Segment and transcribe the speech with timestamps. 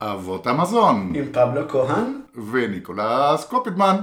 [0.00, 2.20] אבות המזון, עם פבלו כהן,
[2.52, 3.96] וניקולס קופידמן.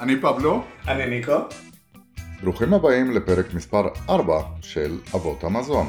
[0.00, 0.62] אני פבלו.
[0.88, 1.32] אני ניקו.
[2.42, 5.86] ברוכים הבאים לפרק מספר 4 של אבות המזון.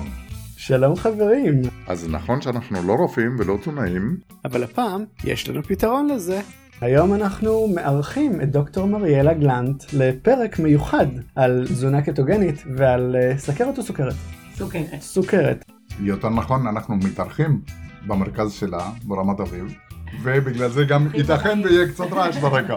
[0.58, 1.62] שלום חברים.
[1.88, 6.42] אז נכון שאנחנו לא רופאים ולא תזונאים, אבל הפעם יש לנו פתרון לזה.
[6.82, 13.78] היום אנחנו מארחים את דוקטור מריאלה גלנט לפרק מיוחד על תזונה קטוגנית ועל uh, סכרת
[13.78, 14.14] או סוכרת?
[14.56, 15.02] סוכרת.
[15.02, 15.66] סוכרת.
[16.00, 17.62] יותר נכון אנחנו מתארחים
[18.08, 19.74] במרכז שלה ברמת אביב.
[20.22, 22.76] ובגלל זה גם ייתכן ויהיה קצת רעש ברקע.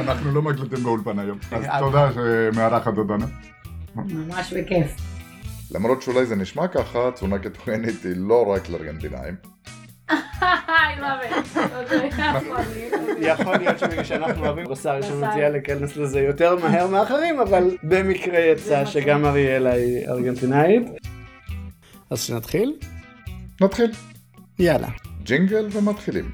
[0.00, 1.38] אנחנו לא מקליטים באולפן היום.
[1.52, 3.26] אז תודה שמארחת אותנו.
[3.94, 4.96] ממש בכיף.
[5.70, 9.34] למרות שאולי זה נשמע ככה, תזונה קטוגנית היא לא רק לארגנטינאים.
[10.10, 11.58] I love it.
[13.20, 17.76] יכול להיות שבגלל שאנחנו אוהבים בשר יש לנו נטייה להיכנס לזה יותר מהר מאחרים, אבל
[17.82, 20.82] במקרה יצא שגם אריאלה היא ארגנטינאית.
[22.10, 22.76] אז שנתחיל?
[23.60, 23.92] נתחיל.
[24.58, 24.88] יאללה.
[25.22, 26.30] ג'ינגל ומתחילים.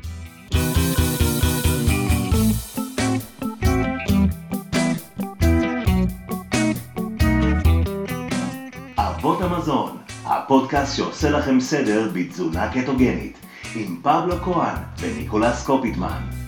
[8.98, 13.38] אבות המזון, הפודקאסט שעושה לכם סדר בתזונה קטוגנית,
[13.74, 16.39] עם פבלו כהן וניקולס קופיטמן.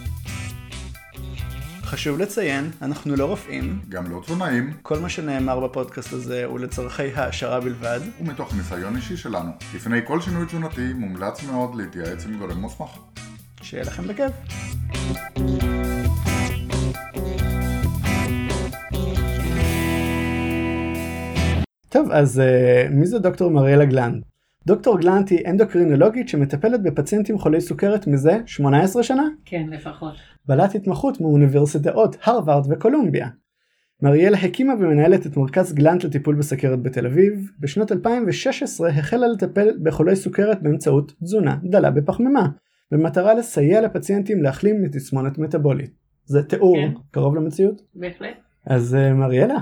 [1.92, 7.02] חשוב לציין, אנחנו לא רופאים, גם לא תזונאים, כל מה שנאמר בפודקאסט הזה הוא לצורכי
[7.14, 8.00] העשרה בלבד.
[8.20, 9.50] ומתוך ניסיון אישי שלנו.
[9.74, 12.98] לפני כל שינוי תזונתי מומלץ מאוד להתייעץ עם גורם מוסמך.
[13.62, 14.32] שיהיה לכם בכיף.
[21.88, 24.24] טוב, אז uh, מי זה דוקטור מריאלה גלנט?
[24.66, 29.24] דוקטור גלנט היא אנדוקרינולוגית שמטפלת בפציינטים חולי סוכרת מזה 18 שנה.
[29.44, 30.14] כן, לפחות.
[30.46, 33.28] בעלת התמחות מאוניברסיטאות הרווארד וקולומביה.
[34.02, 37.50] מריאלה הקימה ומנהלת את מרכז גלנט לטיפול בסכרת בתל אביב.
[37.60, 42.48] בשנת 2016 החלה לטפל בחולי סוכרת באמצעות תזונה דלה בפחמימה,
[42.90, 45.90] במטרה לסייע לפציינטים להחלים מתסמונת מטבולית.
[46.24, 46.92] זה תיאור כן.
[47.10, 47.82] קרוב למציאות?
[47.94, 48.36] בהחלט.
[48.66, 49.56] אז uh, מריאלה,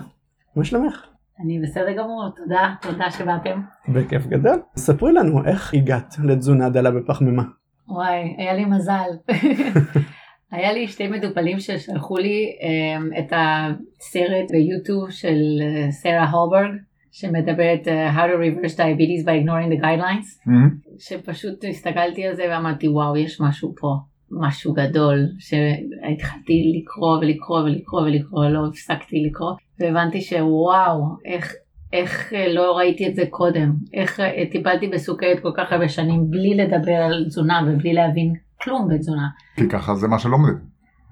[0.56, 1.06] מה שלומך?
[1.44, 3.60] אני בסדר גמור, תודה, תודה שבאתם.
[3.88, 4.62] בכיף גדול.
[4.76, 7.42] ספרי לנו איך הגעת לתזונה דלה בפחמימה.
[7.88, 9.10] וואי, היה לי מזל.
[10.50, 16.70] היה לי שתי מטופלים ששלחו לי um, את הסרט ביוטיוב של uh, סרה הולברג,
[17.12, 20.50] שמדברת uh, How to reverse diabetes by ignoring the guidelines,
[20.98, 23.96] שפשוט הסתכלתי על זה ואמרתי וואו, יש משהו פה.
[24.30, 31.54] משהו גדול שהתחלתי לקרוא ולקרוא ולקרוא ולקרוא לא הפסקתי לקרוא והבנתי שוואו איך
[31.92, 36.92] איך לא ראיתי את זה קודם איך טיפלתי בסוכרת כל כך הרבה שנים בלי לדבר
[36.94, 39.28] על תזונה ובלי להבין כלום בתזונה.
[39.56, 40.58] כי ככה זה מה שלומדים.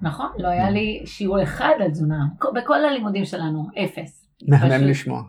[0.01, 4.29] נכון לא היה לי שיעור אחד על תזונה בכל הלימודים שלנו אפס.
[4.47, 4.87] מהמם.
[4.87, 5.23] לשמוע.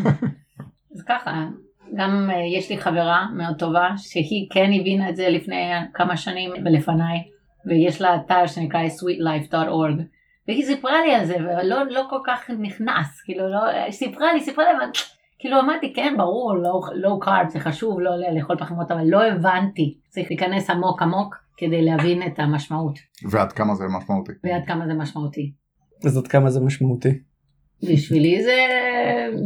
[0.94, 1.46] אז ככה
[1.94, 6.50] גם uh, יש לי חברה מאוד טובה שהיא כן הבינה את זה לפני כמה שנים
[6.64, 7.22] ולפניי
[7.66, 10.02] ויש לה אתר שנקרא sweetlife.org
[10.48, 14.64] והיא סיפרה לי על זה ולא לא כל כך נכנס כאילו לא סיפרה לי סיפרה
[14.64, 14.90] לי אבל
[15.38, 19.98] כאילו אמרתי כן ברור לא לא קארב זה חשוב לא לאכול פחמות אבל לא הבנתי
[20.08, 22.98] צריך להיכנס עמוק עמוק כדי להבין את המשמעות
[23.30, 24.32] ועד כמה זה משמעותי.
[24.44, 25.52] ועד כמה זה משמעותי.
[26.04, 27.18] אז עד כמה זה משמעותי?
[27.82, 28.56] בשבילי זה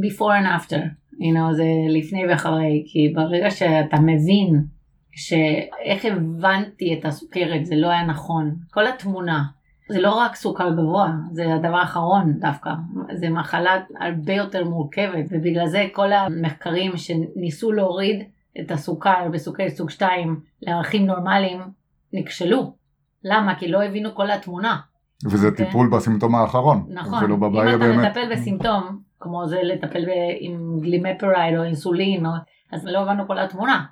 [0.09, 0.79] before and after,
[1.13, 4.65] you know, זה לפני ואחרי, כי ברגע שאתה מבין
[5.13, 9.43] שאיך הבנתי את הסוכרת זה לא היה נכון, כל התמונה,
[9.89, 12.71] זה לא רק סוכר גבוה, זה הדבר האחרון דווקא,
[13.15, 18.23] זה מחלה הרבה יותר מורכבת ובגלל זה כל המחקרים שניסו להוריד
[18.61, 21.61] את הסוכר בסוכרת סוג 2 לערכים נורמליים
[22.13, 22.75] נכשלו.
[23.25, 23.55] למה?
[23.59, 24.77] כי לא הבינו כל התמונה.
[25.31, 25.67] וזה אוקיי.
[25.67, 26.87] טיפול בסימפטום האחרון.
[26.89, 28.07] נכון, ולא אם בבעיה אתה באמת.
[28.07, 32.31] מטפל בסימפטום, כמו זה לטפל ב- עם glimepiride או אינסולין, או,
[32.73, 33.85] אז לא הבנו כל התמונה.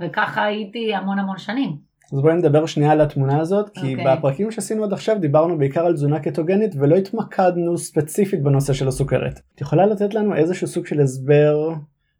[0.00, 1.76] וככה הייתי המון המון שנים.
[2.12, 4.16] אז בואי נדבר שנייה על התמונה הזאת, כי אוקיי.
[4.16, 9.40] בפרקים שעשינו עד עכשיו דיברנו בעיקר על תזונה קטוגנית ולא התמקדנו ספציפית בנושא של הסוכרת.
[9.54, 11.72] את יכולה לתת לנו איזשהו סוג של הסבר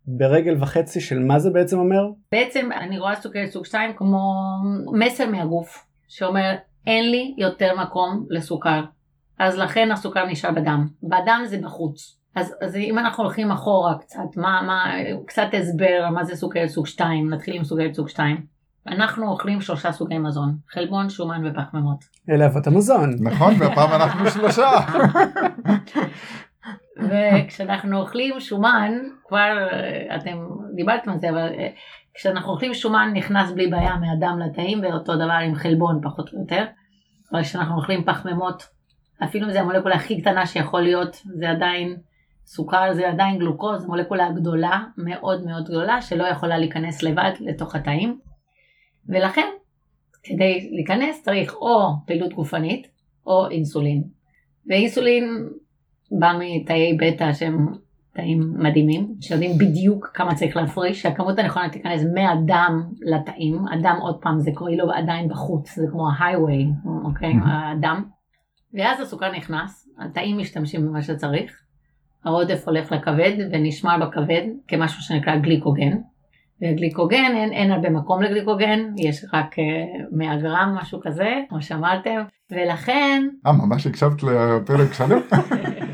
[0.06, 2.02] ברגל וחצי של מה זה בעצם אומר?
[2.32, 4.32] בעצם אני רואה סוכרת סוג 2 כמו
[4.92, 6.54] מסר מהגוף, שאומר
[6.86, 8.84] אין לי יותר מקום לסוכר.
[9.38, 10.86] אז לכן הסוכר נשאר בדם.
[11.02, 12.18] בדם זה בחוץ.
[12.34, 14.84] אז, אז אם אנחנו הולכים אחורה קצת, מה, מה,
[15.26, 18.46] קצת הסבר מה זה סוכרת סוג 2, נתחיל עם סוכרת סוג 2.
[18.88, 22.04] אנחנו אוכלים שלושה סוגי מזון, חלבון, שומן ופחמימות.
[22.30, 23.10] אלה אבות המזון.
[23.20, 24.70] נכון, והפעם אנחנו שלושה.
[26.98, 28.92] וכשאנחנו אוכלים שומן,
[29.28, 31.68] כבר אה, אתם דיברתם על זה, אבל אה,
[32.14, 36.64] כשאנחנו אוכלים שומן נכנס בלי בעיה מהדם לתאים, ואותו דבר עם חלבון פחות או יותר.
[37.32, 38.62] אבל כשאנחנו אוכלים פחמימות,
[39.24, 41.96] אפילו אם זה המולקולה הכי קטנה שיכול להיות, זה עדיין
[42.46, 48.18] סוכר, זה עדיין גלוקוז, מולקולה גדולה, מאוד מאוד גדולה, שלא יכולה להיכנס לבד לתוך התאים.
[49.08, 49.48] ולכן
[50.22, 52.88] כדי להיכנס צריך או פעילות גופנית
[53.26, 54.02] או אינסולין.
[54.66, 55.48] ואינסולין
[56.18, 57.66] בא מתאי בטא שהם
[58.14, 64.40] תאים מדהימים, שיודעים בדיוק כמה צריך להפריש, שהכמות הנכונה תיכנס מהדם לתאים, הדם עוד פעם
[64.40, 66.66] זה קורה לו עדיין בחוץ, זה כמו ההייווי,
[67.04, 68.04] אוקיי, הדם.
[68.74, 71.52] ואז הסוכר נכנס, התאים משתמשים במה שצריך,
[72.24, 75.96] העודף הולך לכבד ונשמר בכבד כמשהו שנקרא גליקוגן.
[76.62, 81.62] וגליקוגן, אין, אין הרבה מקום לגליקוגן, יש רק uh, אה, 100 גרם, משהו כזה, כמו
[81.62, 83.22] שאמרתם, ולכן...
[83.46, 85.18] אה, ממש הקשבת לפרק שלם?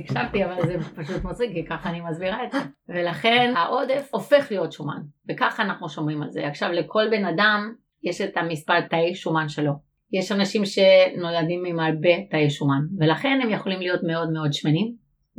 [0.00, 2.58] אני הקשבתי, אבל זה פשוט מצחיק, כי ככה אני מסבירה את זה.
[2.88, 6.46] ולכן העודף הופך להיות שומן, וככה אנחנו שומעים על זה.
[6.46, 9.72] עכשיו, לכל בן אדם יש את המספר תאי שומן שלו.
[10.12, 14.94] יש אנשים שנולדים עם הרבה תאי שומן, ולכן הם יכולים להיות מאוד מאוד שמנים,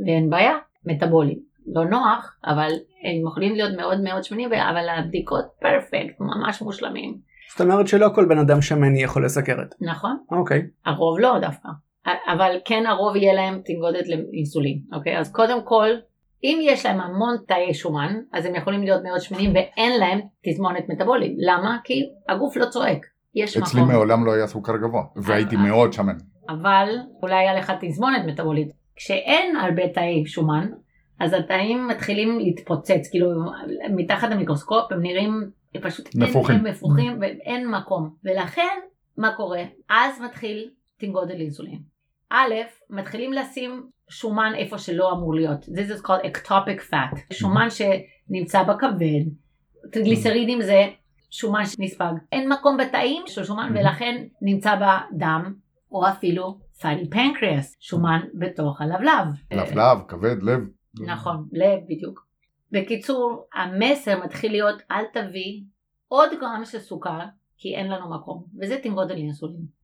[0.05, 0.53] ואין בעיה,
[0.85, 1.39] מטאבולים.
[1.75, 2.71] לא נוח, אבל
[3.03, 7.17] הם יכולים להיות מאוד מאוד שמנים, אבל הבדיקות פרפקט, ממש מושלמים.
[7.51, 9.75] זאת אומרת שלא כל בן אדם שמן יכול לסכרת.
[9.81, 10.17] נכון.
[10.31, 10.61] אוקיי.
[10.85, 11.69] הרוב לא דווקא.
[12.05, 15.19] אבל כן הרוב יהיה להם תנגודת לאינסולין, אוקיי?
[15.19, 15.87] אז קודם כל,
[16.43, 20.89] אם יש להם המון תאי שומן, אז הם יכולים להיות מאוד שמנים ואין להם תזמונת
[20.89, 21.35] מטבולית.
[21.37, 21.77] למה?
[21.83, 23.05] כי הגוף לא צועק.
[23.35, 23.83] יש אצלי מקום.
[23.83, 26.17] אצלי מעולם לא היה סוכר גבוה, והייתי מאוד שמן.
[26.49, 28.71] אבל אולי היה לך תזמונת מטבולית.
[28.95, 30.67] כשאין הרבה תאי שומן,
[31.19, 33.29] אז התאים מתחילים להתפוצץ, כאילו
[33.89, 35.49] מתחת למיקרוסקופ הם נראים
[35.81, 38.09] פשוט נפוחים, הם מפוחים ואין מקום.
[38.23, 38.79] ולכן,
[39.17, 39.63] מה קורה?
[39.89, 40.69] אז מתחיל
[41.01, 41.81] תנגודל אינסולין.
[42.29, 42.53] א',
[42.89, 45.65] מתחילים לשים שומן איפה שלא אמור להיות.
[45.65, 47.33] This is called ectopic fat.
[47.33, 49.23] שומן שנמצא בכבד.
[49.91, 50.87] טריגליסרידים זה
[51.31, 52.13] שומן שנספג.
[52.31, 55.53] אין מקום בתאים של שומן ולכן נמצא בדם,
[55.91, 59.25] או אפילו פאני פנקריאס, שומן בתוך הלבלב.
[59.51, 60.59] לבלב, כבד, לב.
[60.99, 62.27] נכון, לב בדיוק.
[62.71, 65.61] בקיצור, המסר מתחיל להיות אל תביא
[66.07, 67.19] עוד גרם של סוכר
[67.57, 69.80] כי אין לנו מקום, וזה תנגודל אינסולין.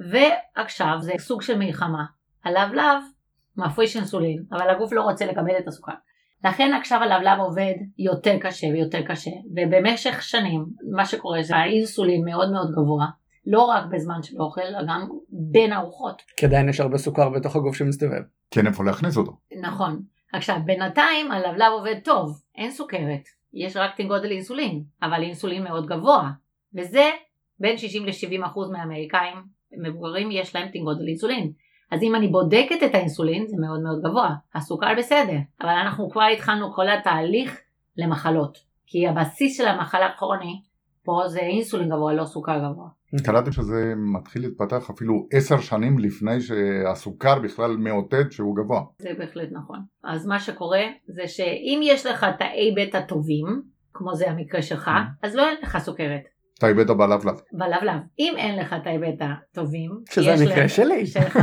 [0.00, 2.04] ועכשיו זה סוג של מלחמה.
[2.44, 3.02] הלבלב
[3.56, 5.92] מפריש אינסולין, אבל הגוף לא רוצה לקבל את הסוכר.
[6.44, 12.52] לכן עכשיו הלבלב עובד יותר קשה ויותר קשה, ובמשך שנים מה שקורה זה האינסולין מאוד
[12.52, 13.06] מאוד גבוה,
[13.46, 16.22] לא רק בזמן של אוכל, אלא גם בין ארוחות.
[16.36, 18.22] כי עדיין יש הרבה סוכר בתוך הגוף שמסתובב.
[18.50, 19.32] כן, איפה להכניס אותו.
[19.60, 20.02] נכון.
[20.32, 23.22] עכשיו, בינתיים הלבלב עובד טוב, אין סוכרת,
[23.54, 26.30] יש רק תנגודל אינסולין, אבל אינסולין מאוד גבוה,
[26.74, 27.10] וזה
[27.60, 31.52] בין 60 ל-70 אחוז מהאמריקאים מבוגרים יש להם תנגודל אינסולין.
[31.90, 36.22] אז אם אני בודקת את האינסולין זה מאוד מאוד גבוה, הסוכר בסדר, אבל אנחנו כבר
[36.22, 37.60] התחלנו כל התהליך
[37.96, 40.60] למחלות, כי הבסיס של המחלה כרוני
[41.04, 42.88] פה זה אינסולין גבוה, לא סוכר גבוה.
[43.24, 48.82] קראתי שזה מתחיל להתפתח אפילו עשר שנים לפני שהסוכר בכלל מאותת שהוא גבוה.
[48.98, 49.78] זה בהחלט נכון.
[50.04, 53.62] אז מה שקורה זה שאם יש לך תאי בטא טובים,
[53.92, 55.26] כמו זה המקרה שלך, mm-hmm.
[55.26, 56.22] אז לא אין לך סוכרת.
[56.64, 57.34] תאי בטא בלבלב.
[57.52, 58.00] בלבלב.
[58.18, 61.06] אם אין לך תאי בטא טובים, שזה המקרה שלי.
[61.06, 61.38] שלך,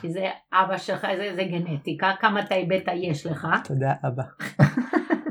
[0.00, 3.48] כי זה אבא שלך, זה, זה גנטיקה, כמה תאי בטא יש לך.
[3.64, 4.22] תודה אבא.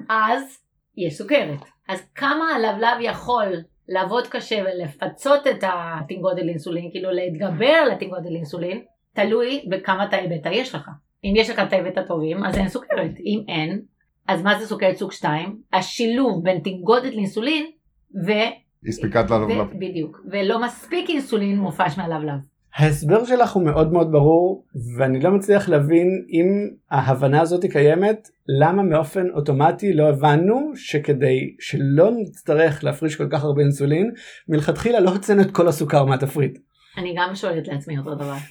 [0.09, 0.43] אז
[0.97, 1.59] יש סוכרת.
[1.89, 3.53] אז כמה הלבלב יכול
[3.87, 8.81] לעבוד קשה ולפצות את התנגודל אינסולין, כאילו להתגבר על התנגודל אינסולין,
[9.13, 10.89] תלוי בכמה תאי בטא יש לך.
[11.23, 13.19] אם יש לך תאי בטא טובים, אז אין סוכרת.
[13.25, 13.81] אם אין,
[14.27, 15.61] אז מה זה סוכרת סוג 2?
[15.73, 17.65] השילוב בין תנגודת לאינסולין
[18.25, 18.31] ו...
[18.87, 19.67] הספיקת ללבלב.
[19.79, 20.21] בדיוק.
[20.31, 22.39] ולא מספיק אינסולין מופש מהלבלב.
[22.75, 24.65] ההסבר שלך הוא מאוד מאוד ברור
[24.97, 32.11] ואני לא מצליח להבין אם ההבנה הזאת קיימת למה מאופן אוטומטי לא הבנו שכדי שלא
[32.11, 34.11] נצטרך להפריש כל כך הרבה אינסולין
[34.47, 36.59] מלכתחילה לא הוצאנו את כל הסוכר מהתפריט.
[36.97, 38.35] אני גם שואלת לעצמי אותו דבר.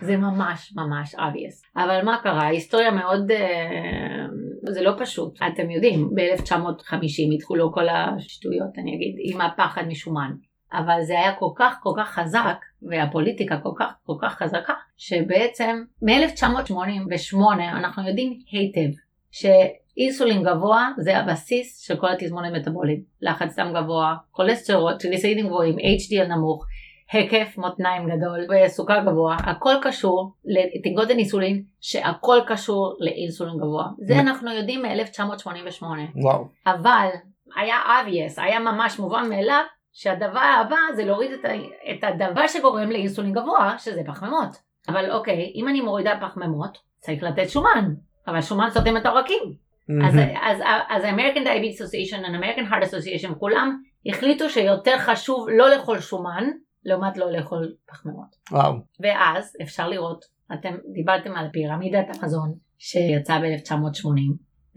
[0.00, 1.82] זה ממש ממש obvious.
[1.82, 2.42] אבל מה קרה?
[2.42, 5.38] ההיסטוריה מאוד, uh, זה לא פשוט.
[5.54, 10.30] אתם יודעים, ב-1950 התחולו כל השטויות, אני אגיד, עם הפחד משומן.
[10.72, 15.82] אבל זה היה כל כך כל כך חזק, והפוליטיקה כל כך כל כך חזקה, שבעצם
[16.02, 18.96] מ-1988 אנחנו יודעים היטב
[19.30, 23.02] שאינסולין גבוה זה הבסיס של כל התזמונים מטבוליים.
[23.22, 26.66] לחץ דם גבוה, כולסטרול, טריליסאידים גבוהים, HDL נמוך,
[27.12, 33.86] היקף מותניים גדול וסוכר גבוה, הכל קשור לתנגודת אינסולין שהכל קשור לאינסולין גבוה.
[33.98, 35.84] זה אנחנו יודעים מ-1988.
[36.22, 36.48] וואו.
[36.66, 37.08] אבל
[37.56, 39.62] היה obvious, היה ממש מובן מאליו
[39.92, 41.48] שהדבר הבא זה להוריד את, ה,
[41.90, 44.68] את הדבר שגורם לאינסולין גבוה, שזה פחמימות.
[44.88, 47.94] אבל אוקיי, אם אני מורידה פחמימות, צריך לתת שומן,
[48.26, 49.42] אבל שומן סותם את העורקים.
[49.42, 50.06] Mm-hmm.
[50.06, 56.44] אז, אז, אז American Diabetes Association Heart Association כולם החליטו שיותר חשוב לא לאכול שומן,
[56.88, 58.36] לעומת לא לאכול פחמימות.
[58.50, 58.74] וואו.
[59.00, 64.08] ואז אפשר לראות, אתם דיברתם על פירמידת המזון שיצאה ב-1980,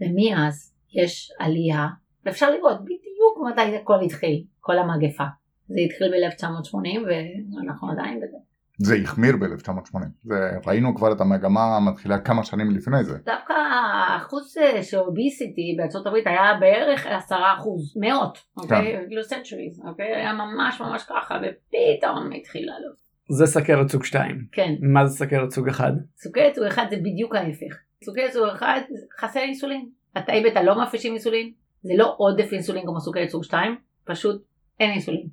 [0.00, 1.86] ומאז יש עלייה,
[2.24, 5.24] ואפשר לראות בדיוק מתי הכל התחיל, כל המגפה.
[5.68, 6.98] זה התחיל ב-1980
[7.56, 8.36] ואנחנו עדיין בזה.
[8.84, 10.32] זה החמיר ב-1980,
[10.66, 13.18] ראינו כבר את המגמה המתחילה כמה שנים לפני זה.
[13.24, 18.98] דווקא האחוז של אוביסיטי בארצות הברית היה בערך עשרה אחוז, מאות, אוקיי?
[19.06, 20.14] כאילו סנצ'וריז, אוקיי?
[20.16, 23.02] היה ממש ממש ככה ופתאום התחיל לעלות.
[23.28, 24.46] זה סכרת סוג 2.
[24.52, 24.74] כן.
[24.80, 25.92] מה זה סכרת סוג 1?
[26.16, 27.76] סוכרת סוג 1 זה בדיוק ההפך.
[28.04, 28.66] סוכרת סוג 1
[29.20, 29.88] חסר אינסולין.
[30.16, 34.42] התאי בטא לא מפרישים אינסולין, זה לא עודף אינסולין כמו סוכרת סוג 2, פשוט
[34.80, 35.26] אין אינסולין.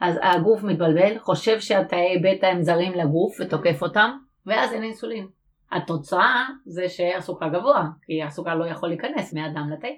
[0.00, 4.10] אז הגוף מתבלבל, חושב שהתאי בטא הם זרים לגוף ותוקף אותם,
[4.46, 5.26] ואז אין אינסולין.
[5.72, 9.88] התוצאה זה שהסוכר גבוה, כי הסוכר לא יכול להיכנס מהדם לתה.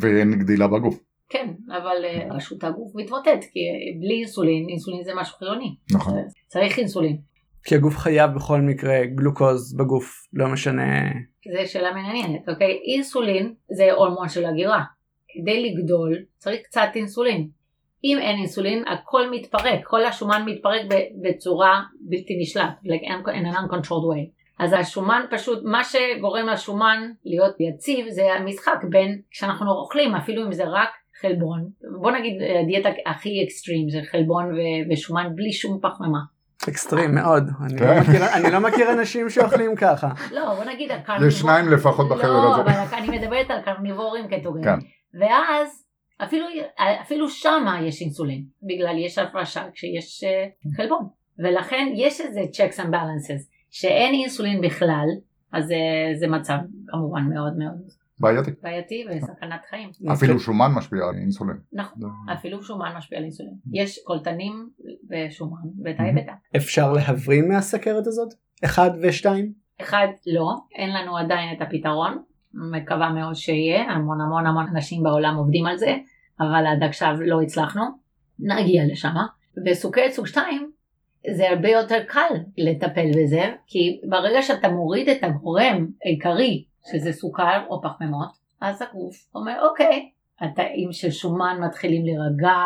[0.00, 1.00] ואין גדילה בגוף.
[1.28, 3.60] כן, אבל רשות הגוף מתמוטט, כי
[4.00, 5.76] בלי אינסולין, אינסולין זה משהו חיוני.
[5.92, 6.14] נכון.
[6.46, 7.18] צריך אינסולין.
[7.64, 11.10] כי הגוף חייב בכל מקרה גלוקוז בגוף, לא משנה...
[11.52, 12.80] זו שאלה מעניינת, אוקיי?
[12.94, 14.82] אינסולין זה הורמון של הגירה.
[15.28, 17.48] כדי לגדול צריך קצת אינסולין.
[18.04, 20.80] אם אין אינסולין הכל מתפרק, כל השומן מתפרק
[21.22, 24.42] בצורה בלתי נשלט, like in an uncontrolled way.
[24.58, 30.52] אז השומן פשוט, מה שגורם לשומן להיות יציב זה המשחק בין כשאנחנו אוכלים, אפילו אם
[30.52, 30.88] זה רק
[31.20, 31.68] חלבון,
[32.00, 34.44] בוא נגיד הדיאטה הכי אקסטרים זה חלבון
[34.90, 36.18] ושומן בלי שום פחמימה.
[36.68, 40.08] אקסטרים מאוד, אני לא, מכיר, אני לא מכיר אנשים שאוכלים ככה.
[40.32, 41.28] לא, בוא נגיד הקרניבורים.
[41.28, 42.62] יש שניים לפחות בחדר לא, הזה.
[42.62, 44.64] אבל אני מדברת על קרניבורים קטוגנים.
[44.64, 44.78] כן.
[45.20, 45.84] ואז
[46.22, 46.46] אפילו,
[47.02, 51.08] אפילו שמה יש אינסולין, בגלל יש הפרשה כשיש uh, חלבון.
[51.38, 55.06] ולכן יש איזה checks and balances, שאין אינסולין בכלל,
[55.52, 55.76] אז זה,
[56.14, 57.82] זה מצב כמובן מאוד מאוד
[58.22, 58.50] בעייתי.
[58.62, 59.90] בעייתי וסכנת חיים.
[60.12, 61.56] אפילו שומן משפיע על אינסולין.
[61.72, 61.98] נכון,
[62.32, 63.54] אפילו שומן משפיע על אינסולין.
[63.72, 64.70] יש קולטנים
[65.10, 66.32] ושומן ותאי בטא.
[66.56, 68.34] אפשר להבריא מהסכרת הזאת?
[68.64, 69.52] אחד ושתיים?
[69.80, 72.22] אחד לא, אין לנו עדיין את הפתרון,
[72.54, 75.96] מקווה מאוד שיהיה, המון המון המון אנשים בעולם עובדים על זה,
[76.40, 77.82] אבל עד עכשיו לא הצלחנו,
[78.38, 79.14] נגיע לשם.
[79.66, 80.70] וסוכרת סוג 2
[81.30, 87.66] זה הרבה יותר קל לטפל בזה, כי ברגע שאתה מוריד את הגורם העיקרי, שזה סוכר
[87.68, 88.28] או פחמימות,
[88.60, 92.56] אז הגוף אומר אוקיי, התאים של שומן מתחילים להירגע,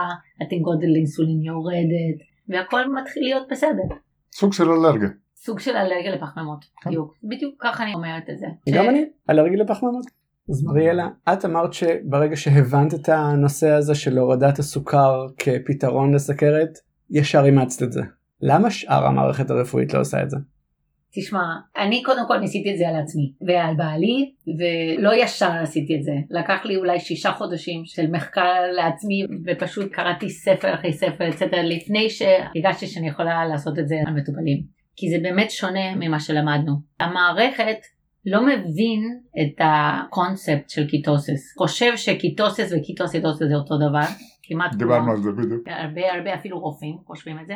[0.40, 3.94] התאים גודל אינסולין יורדת, והכל מתחיל להיות בסדר.
[4.32, 5.08] סוג של אלרגיה.
[5.46, 7.14] סוג של אלרגיה לפחמימות, בדיוק.
[7.24, 8.46] בדיוק ככה אני אומרת את זה.
[8.74, 10.04] גם אני, אלרגיה לפחמימות.
[10.50, 16.78] אז מריאלה, את אמרת שברגע שהבנת את הנושא הזה של הורדת הסוכר כפתרון לסכרת,
[17.10, 18.00] ישר אימצת את זה.
[18.40, 20.36] למה שאר המערכת הרפואית לא עושה את זה?
[21.14, 21.44] תשמע,
[21.76, 26.12] אני קודם כל ניסיתי את זה על עצמי ועל בעלי, ולא ישר עשיתי את זה.
[26.30, 32.10] לקח לי אולי שישה חודשים של מחקר לעצמי, ופשוט קראתי ספר אחרי ספר, אצטרה, לפני
[32.10, 34.75] שהרגשתי שאני יכולה לעשות את זה על מטופלים.
[34.96, 36.72] כי זה באמת שונה ממה שלמדנו.
[37.00, 37.78] המערכת
[38.26, 41.56] לא מבין את הקונספט של ketosis.
[41.58, 44.06] חושב ש ketosis ו ketoacidosis זה אותו דבר,
[44.42, 45.68] כמעט דיברנו על זה בדיוק.
[45.68, 47.54] הרבה הרבה אפילו רופאים חושבים את זה.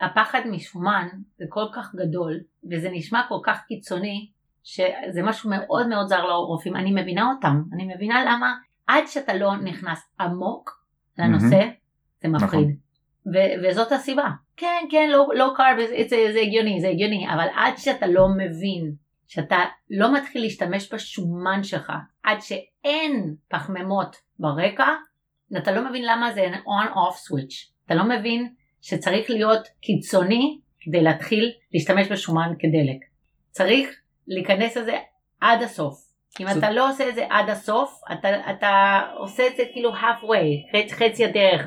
[0.00, 2.40] והפחד משומן זה כל כך גדול,
[2.70, 4.30] וזה נשמע כל כך קיצוני,
[4.64, 6.76] שזה משהו מאוד מאוד זר לרופאים.
[6.76, 8.54] אני מבינה אותם, אני מבינה למה
[8.86, 10.84] עד שאתה לא נכנס עמוק
[11.18, 12.22] לנושא, mm-hmm.
[12.22, 12.48] זה מפחיד.
[12.50, 12.72] נכון.
[13.34, 14.28] ו- וזאת הסיבה.
[14.58, 15.76] כן, כן, לא, לא קרב,
[16.08, 18.92] זה, זה הגיוני, זה הגיוני, אבל עד שאתה לא מבין
[19.26, 19.58] שאתה
[19.90, 24.86] לא מתחיל להשתמש בשומן שלך עד שאין פחמימות ברקע,
[25.56, 27.72] אתה לא מבין למה זה on-off switch.
[27.86, 33.04] אתה לא מבין שצריך להיות קיצוני כדי להתחיל להשתמש בשומן כדלק.
[33.50, 33.88] צריך
[34.26, 34.96] להיכנס לזה
[35.40, 36.08] עד הסוף.
[36.40, 40.76] אם אתה לא עושה את זה עד הסוף, אתה, אתה עושה את זה כאילו halfway,
[40.76, 41.66] חצי, חצי הדרך,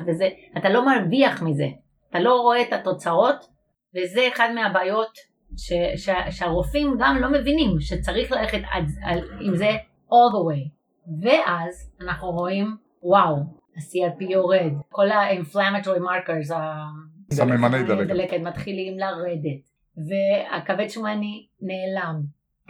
[0.54, 1.66] ואתה לא מרוויח מזה.
[2.12, 3.46] אתה לא רואה את התוצאות,
[3.96, 5.18] וזה אחד מהבעיות
[5.56, 9.70] ש, ש, שהרופאים גם לא מבינים שצריך ללכת עד, על, עם זה
[10.08, 10.68] all the way.
[11.22, 13.36] ואז אנחנו רואים, וואו,
[13.76, 16.54] ה-CRP יורד, כל ה-inflammatory markers,
[17.32, 22.22] סממני דלקת מתחילים לרדת, והכבד שומני נעלם.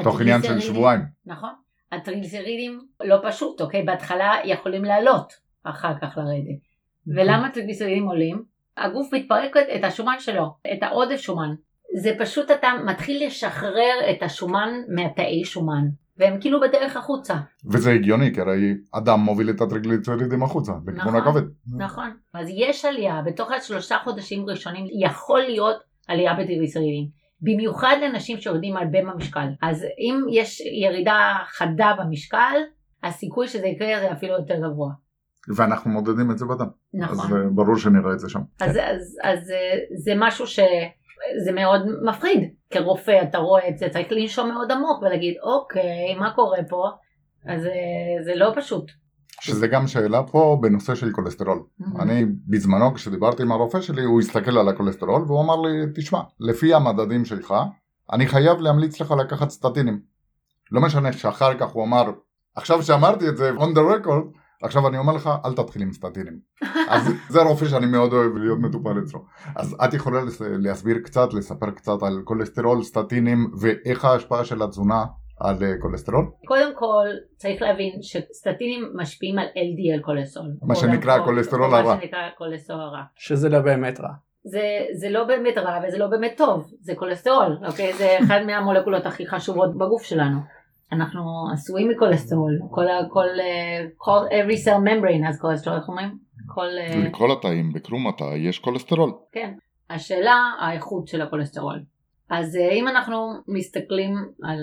[0.03, 1.01] תוך עניין של שבועיים.
[1.27, 1.51] נכון.
[1.93, 3.83] הטריגליצרידים לא פשוט, אוקיי?
[3.83, 5.33] בהתחלה יכולים לעלות,
[5.65, 6.61] אחר כך לרדת.
[7.07, 8.52] ולמה הטריגליצרידים עולים?
[8.77, 11.55] הגוף מתפרק את השומן שלו, את העודף שומן.
[12.03, 15.85] זה פשוט אתה מתחיל לשחרר את השומן מהתאי שומן.
[16.17, 17.35] והם כאילו בדרך החוצה.
[17.73, 21.43] וזה הגיוני, כי הרי אדם מוביל את הטריגליצרידים החוצה, לכיוון נכון, הכבד.
[21.79, 25.77] נכון, אז יש עלייה, בתוך השלושה חודשים ראשונים יכול להיות
[26.09, 27.09] עלייה בטריגליצרידים.
[27.41, 29.47] במיוחד לנשים שיורדים הרבה במשקל.
[29.63, 32.57] אז אם יש ירידה חדה במשקל,
[33.03, 34.93] הסיכוי שזה יקרה זה אפילו יותר גבוה.
[35.49, 36.67] ואנחנו מודדים את זה בדם.
[36.95, 37.19] נכון.
[37.19, 38.41] אז ברור שנראה את זה שם.
[38.61, 39.53] אז, אז, אז
[40.05, 40.61] זה משהו ש...
[41.45, 42.51] זה מאוד מפחיד.
[42.71, 46.89] כרופא אתה רואה את זה, צריך לנשום מאוד עמוק ולהגיד אוקיי, מה קורה פה?
[47.47, 47.63] אז
[48.25, 48.91] זה לא פשוט.
[49.41, 51.63] שזה גם שאלה פה בנושא של כולסטרול.
[51.81, 52.03] Mhm.
[52.03, 56.75] אני בזמנו כשדיברתי עם הרופא שלי הוא הסתכל על הכולסטרול והוא אמר לי תשמע לפי
[56.75, 57.55] המדדים שלך
[58.13, 60.01] אני חייב להמליץ לך לקחת סטטינים.
[60.73, 62.11] לא משנה שאחר כך הוא אמר
[62.57, 66.39] עכשיו שאמרתי את זה on the record עכשיו אני אומר לך אל תתחיל עם סטטינים.
[66.89, 69.25] אז זה רופא שאני מאוד אוהב להיות מטופל אצלו.
[69.57, 75.05] אז את יכולה להסביר קצת לספר קצת על כולסטרול סטטינים ואיך ההשפעה של התזונה
[75.41, 76.31] על אה, כולסטרול?
[76.47, 80.51] קודם כל צריך להבין שסטטינים משפיעים על LDL כולסטרול.
[80.63, 81.95] מה שנקרא הכולסטרול הרע.
[81.95, 83.03] מה שנקרא כולסטרול הרע.
[83.17, 84.13] שזה לא באמת רע.
[84.45, 87.93] זה, זה לא באמת רע וזה לא באמת טוב, זה כולסטרול, אוקיי?
[87.93, 90.39] זה אחד מהמולקולות הכי חשובות בגוף שלנו.
[90.93, 91.23] אנחנו
[91.53, 93.01] עשויים מכולסטרול, כל ה...
[93.11, 96.19] כל, אה, כל every cell membrane has cholesterol, איך אומרים?
[96.47, 96.67] כל...
[96.79, 99.13] אה, לכל התאים בקרום התא יש כולסטרול.
[99.33, 99.53] כן.
[99.91, 101.83] השאלה, האיכות של הכולסטרול.
[102.31, 103.17] אז אה, אם אנחנו
[103.49, 104.59] מסתכלים על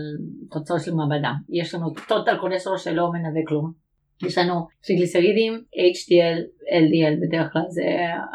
[0.52, 3.72] תוצאות של מעבדה, יש לנו total כולסטרול שלא מנבא כלום.
[4.26, 6.40] יש לנו טריגליסרידים, HDL,
[6.74, 7.82] LDL, בדרך כלל זה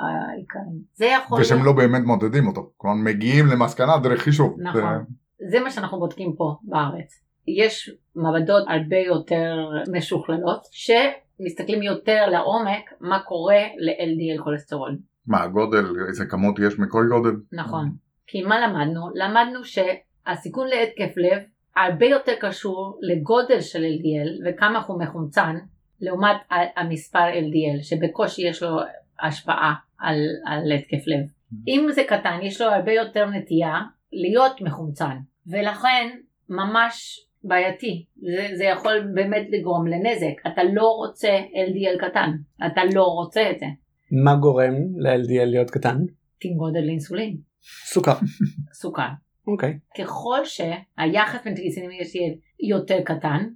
[0.02, 0.78] העיקרים.
[0.94, 1.40] זה יכול...
[1.40, 2.70] ושהם לא באמת מודדים אותו.
[2.76, 4.56] כלומר מגיעים למסקנה דרך חישוב.
[4.60, 4.82] נכון.
[4.82, 7.23] זה- זה מה שאנחנו בודקים פה בארץ.
[7.48, 9.54] יש מעבדות הרבה יותר
[9.92, 14.98] משוכללות, שמסתכלים יותר לעומק מה קורה ל-LDL כולסטרול.
[15.26, 17.36] מה הגודל, איזה כמות יש מכל גודל?
[17.52, 17.90] נכון.
[18.26, 19.00] כי מה למדנו?
[19.14, 21.42] למדנו שהסיכון להתקף לב
[21.76, 25.56] הרבה יותר קשור לגודל של LDL וכמה הוא מחומצן
[26.00, 26.36] לעומת
[26.76, 28.80] המספר LDL שבקושי יש לו
[29.22, 31.26] השפעה על, על התקף לב.
[31.68, 33.80] אם זה קטן יש לו הרבה יותר נטייה
[34.12, 42.10] להיות מחומצן ולכן ממש בעייתי זה, זה יכול באמת לגרום לנזק אתה לא רוצה LDL
[42.10, 42.30] קטן
[42.66, 43.66] אתה לא רוצה את זה
[44.24, 45.96] מה גורם ל-LDL להיות קטן?
[46.40, 48.14] תנגוד אינסולין סוכר.
[48.82, 49.08] סוכר
[49.46, 49.78] אוקיי.
[49.98, 53.46] ככל שהיחס בין טריגליצרידים ל-HDL יותר קטן,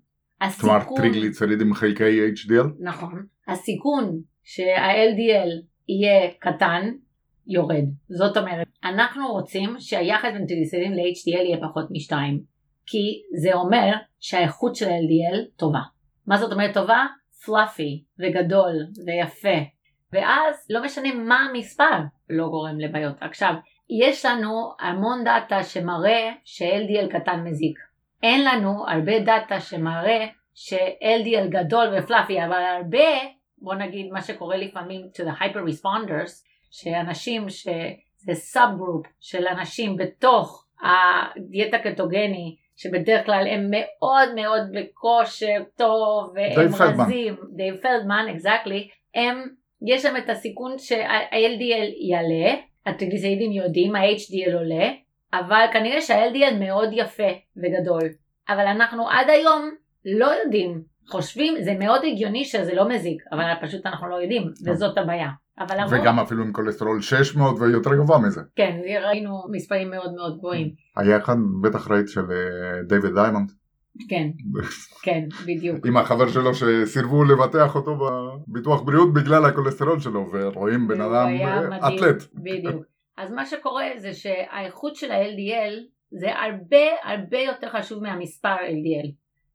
[0.60, 2.66] כלומר הסיכון, טריגליצרידים חלקי HDL?
[2.80, 6.90] נכון, הסיכון שה-LDL יהיה קטן
[7.46, 7.84] יורד.
[8.08, 12.40] זאת אומרת, אנחנו רוצים שהיחס בין טריגליצרידים ל-HDL יהיה פחות משתיים,
[12.90, 15.80] כי זה אומר שהאיכות של ה-LDL טובה.
[16.26, 17.06] מה זאת אומרת טובה?
[17.44, 18.74] פלאפי וגדול
[19.06, 19.58] ויפה.
[20.12, 21.98] ואז לא משנה מה המספר
[22.30, 23.16] לא גורם לבעיות.
[23.20, 23.54] עכשיו,
[24.02, 27.78] יש לנו המון דאטה שמראה ש-LDL קטן מזיק.
[28.22, 33.08] אין לנו הרבה דאטה שמראה ש-LDL גדול ו fluffy, אבל הרבה,
[33.58, 36.30] בוא נגיד מה שקורה לפעמים to the hyper responders,
[36.70, 45.62] שאנשים שזה sub group של אנשים בתוך הדיאטה קטוגני, שבדרך כלל הם מאוד מאוד בכושר
[45.76, 46.54] טוב, והם.
[47.00, 49.48] רזים, דייב פלדמן, exactly, הם,
[49.86, 52.54] יש שם את הסיכון שה-LDL יעלה,
[52.86, 54.90] הטריגליצרידים יורדים, ה-HDL עולה,
[55.32, 58.08] אבל כנראה שה-LDL מאוד יפה וגדול.
[58.48, 59.70] אבל אנחנו עד היום
[60.04, 64.98] לא יודעים, חושבים, זה מאוד הגיוני שזה לא מזיק, אבל פשוט אנחנו לא יודעים, וזאת
[64.98, 65.28] הבעיה.
[65.58, 68.40] אבל למרות, וגם אפילו עם כולסטרול 600 ויותר גבוה מזה.
[68.56, 70.70] כן, ראינו מספרים מאוד מאוד גבוהים.
[70.96, 73.52] היה אחד, בטח ראית של אה, דיוויד דיימונד,
[74.08, 74.28] כן,
[75.04, 75.86] כן, בדיוק.
[75.86, 77.98] עם החבר שלו שסירבו לבטח אותו
[78.48, 82.22] בביטוח בריאות בגלל הכולסטרול שלו, ורואים בן אדם היה אה, אתלט.
[82.34, 82.82] בדיוק.
[83.20, 85.74] אז מה שקורה זה שהאיכות של ה-LDL
[86.10, 89.10] זה הרבה הרבה יותר חשוב מהמספר LDL.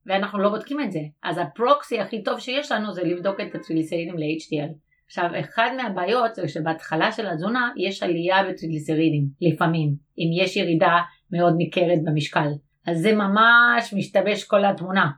[0.06, 1.00] ואנחנו לא בודקים את זה.
[1.24, 4.74] אז הפרוקסי הכי טוב שיש לנו זה לבדוק את הטריגליצרידים ל-HDL.
[5.16, 10.98] עכשיו, אחד מהבעיות זה שבהתחלה של התזונה יש עלייה בטריגליצרידים, לפעמים, אם יש ירידה
[11.32, 12.48] מאוד ניכרת במשקל.
[12.88, 15.10] אז זה ממש משתבש כל התמונה,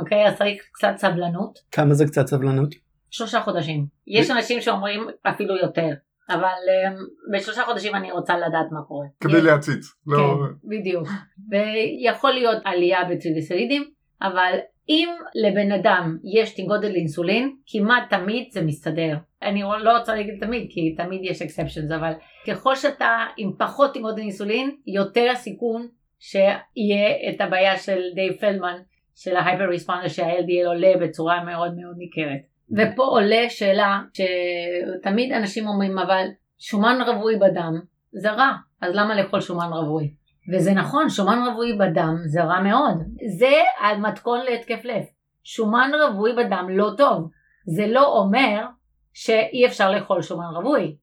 [0.00, 0.26] אוקיי?
[0.28, 1.58] אז צריך קצת סבלנות.
[1.72, 2.74] כמה זה קצת סבלנות?
[3.10, 3.86] שלושה חודשים.
[4.06, 5.88] יש אנשים שאומרים אפילו יותר,
[6.30, 6.98] אבל um,
[7.34, 9.06] בשלושה חודשים אני רוצה לדעת מה קורה.
[9.20, 9.86] כדי יש- להציץ.
[10.06, 11.08] לא- כן, בדיוק.
[11.50, 13.84] ויכול להיות עלייה בטריגליסרידים,
[14.22, 19.16] אבל אם לבן אדם יש תנגודת לאינסולין, כמעט תמיד זה מסתדר.
[19.42, 22.12] אני לא רוצה להגיד תמיד, כי תמיד יש exceptions, אבל
[22.46, 28.76] ככל שאתה עם פחות תנגודת לאינסולין, יותר הסיכון שיהיה את הבעיה של דייב פלדמן,
[29.14, 32.40] של ההייפר ריספונדר, שה-LDL עולה בצורה מאוד מאוד ניכרת.
[32.72, 36.26] ופה עולה שאלה שתמיד אנשים אומרים, אבל
[36.58, 37.80] שומן רווי בדם
[38.12, 40.10] זה רע, אז למה לאכול שומן רווי?
[40.52, 42.96] וזה נכון, שומן רווי בדם זה רע מאוד.
[43.38, 45.02] זה המתכון להתקף לב.
[45.44, 47.30] שומן רווי בדם לא טוב.
[47.66, 48.66] זה לא אומר
[49.14, 50.96] שאי אפשר לאכול שומן רווי.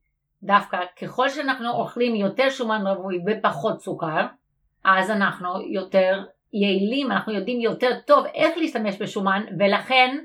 [0.44, 4.26] דווקא ככל שאנחנו אוכלים יותר שומן רווי ופחות סוכר,
[4.86, 10.18] אז אנחנו יותר יעילים, אנחנו יודעים יותר טוב איך להשתמש בשומן, ולכן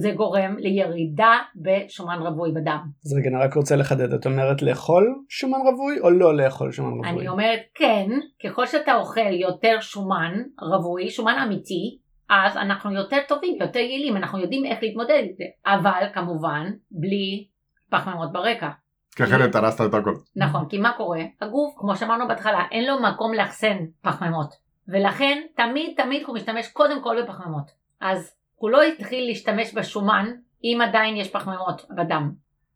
[0.00, 2.86] זה גורם לירידה בשומן רווי בדם.
[3.04, 6.92] אז רגע, אני רק רוצה לחדד, את אומרת לאכול שומן רווי או לא לאכול שומן
[6.92, 7.08] רווי?
[7.08, 8.10] אני אומרת כן,
[8.44, 11.98] ככל שאתה אוכל יותר שומן רווי, שומן אמיתי,
[12.30, 17.46] אז אנחנו יותר טובים, יותר יעילים, אנחנו יודעים איך להתמודד עם זה, אבל כמובן בלי
[17.90, 18.70] פחמימות ברקע.
[19.16, 20.14] כי אחרת הרסת את הכל.
[20.36, 21.20] נכון, כי מה קורה?
[21.40, 24.54] הגוף, כמו שאמרנו בהתחלה, אין לו מקום לאחסן פחמימות,
[24.88, 27.70] ולכן תמיד תמיד הוא משתמש קודם כל בפחמימות.
[28.00, 30.26] אז הוא לא התחיל להשתמש בשומן
[30.64, 32.32] אם עדיין יש פחמימות בדם.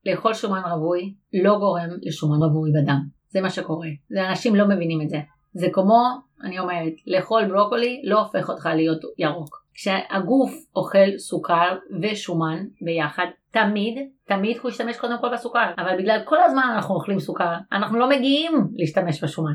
[0.07, 3.01] לאכול שומן רווי לא גורם לשומן רווי בדם.
[3.29, 3.89] זה מה שקורה.
[4.11, 5.19] זה אנשים לא מבינים את זה.
[5.53, 6.03] זה כמו,
[6.45, 9.61] אני אומרת, לאכול ברוקולי לא הופך אותך להיות ירוק.
[9.75, 15.71] כשהגוף אוכל סוכר ושומן ביחד, תמיד, תמיד הוא ישתמש קודם כל בסוכר.
[15.79, 19.55] אבל בגלל כל הזמן אנחנו אוכלים סוכר, אנחנו לא מגיעים להשתמש בשומן.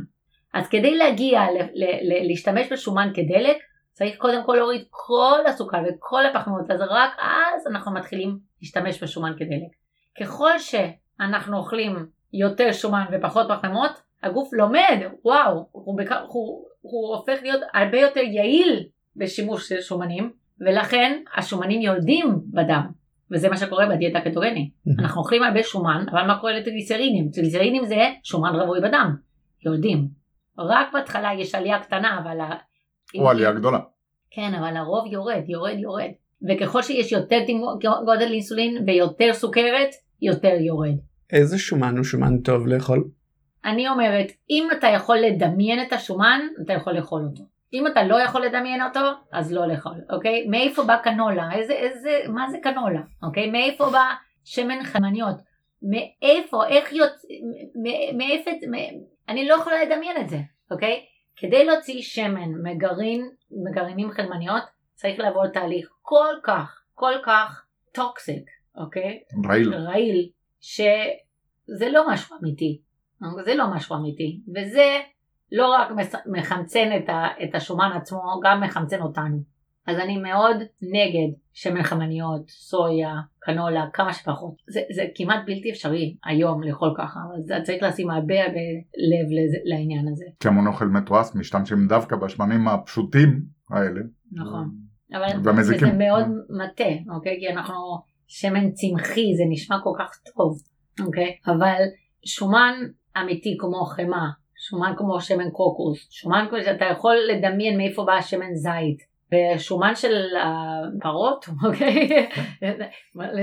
[0.53, 3.57] אז כדי להגיע ל- ל- ל- להשתמש בשומן כדלק,
[3.95, 9.34] צריך קודם כל להוריד כל הסוכר וכל הפחמימות, אז רק אז אנחנו מתחילים להשתמש בשומן
[9.38, 9.71] כדלק.
[10.21, 13.91] ככל שאנחנו אוכלים יותר שומן ופחות פחמימות,
[14.23, 16.12] הגוף לומד, וואו, הוא, בק...
[16.27, 18.84] הוא, הוא הופך להיות הרבה יותר יעיל
[19.15, 22.88] בשימוש של שומנים, ולכן השומנים יורדים בדם,
[23.31, 24.73] וזה מה שקורה בדיאטה הקטוגנית.
[24.99, 27.29] אנחנו אוכלים הרבה שומן, אבל מה קורה לטריגליצרינים?
[27.34, 29.15] טריגליצרינים זה שומן רווי בדם,
[29.65, 30.08] יורדים.
[30.60, 32.38] רק בהתחלה יש עלייה קטנה, אבל...
[33.15, 33.79] או עלייה גדולה.
[34.31, 36.09] כן, אבל הרוב יורד, יורד, יורד.
[36.49, 37.39] וככל שיש יותר
[38.05, 39.89] גודל אינסולין ויותר סוכרת,
[40.21, 40.95] יותר יורד.
[41.33, 43.03] איזה שומן הוא שומן טוב לאכול?
[43.65, 47.43] אני אומרת, אם אתה יכול לדמיין את השומן, אתה יכול לאכול אותו.
[47.73, 48.99] אם אתה לא יכול לדמיין אותו,
[49.31, 50.47] אז לא לאכול, אוקיי?
[50.47, 51.49] מאיפה בא קנולה?
[51.53, 53.01] איזה, איזה, מה זה קנולה?
[53.23, 53.51] אוקיי?
[53.51, 54.03] מאיפה בא
[54.43, 55.35] שמן חמניות?
[55.81, 57.27] מאיפה, איך יוצא,
[58.17, 60.37] מאיפה, מ- אני לא יכולה לדמיין את זה,
[60.71, 60.99] אוקיי?
[61.35, 69.19] כדי להוציא שמן מגרעין, מגרעינים חלמניות, צריך לעבור תהליך כל כך, כל כך טוקסיק, אוקיי?
[69.47, 69.73] רעיל.
[69.73, 72.81] רעיל, שזה לא משהו אמיתי,
[73.45, 74.99] זה לא משהו אמיתי, וזה
[75.51, 75.87] לא רק
[76.25, 79.54] מחמצן את, ה, את השומן עצמו, גם מחמצן אותנו.
[79.87, 84.53] אז אני מאוד נגד שמן חמניות, סויה, קנולה, כמה שפחות.
[84.67, 88.59] זה, זה כמעט בלתי אפשרי היום לאכול ככה, אבל זה, צריך לשים הרבה הרבה
[89.11, 90.25] לב לזה, לעניין הזה.
[90.39, 94.01] כי המון אוכל מתועש משתמשים דווקא בשמנים הפשוטים האלה.
[94.31, 94.71] נכון.
[95.13, 95.87] אבל והמזיקים.
[95.87, 97.37] זה מאוד מטה, אוקיי?
[97.39, 97.75] כי אנחנו
[98.27, 100.57] שמן צמחי, זה נשמע כל כך טוב,
[101.05, 101.35] אוקיי?
[101.47, 101.81] אבל
[102.25, 102.73] שומן
[103.21, 104.29] אמיתי כמו חמאה,
[104.69, 109.14] שומן כמו שמן קוקוס, שומן כמו שאתה יכול לדמיין מאיפה בא שמן זית.
[109.55, 112.27] ושומן של הפרות, אוקיי?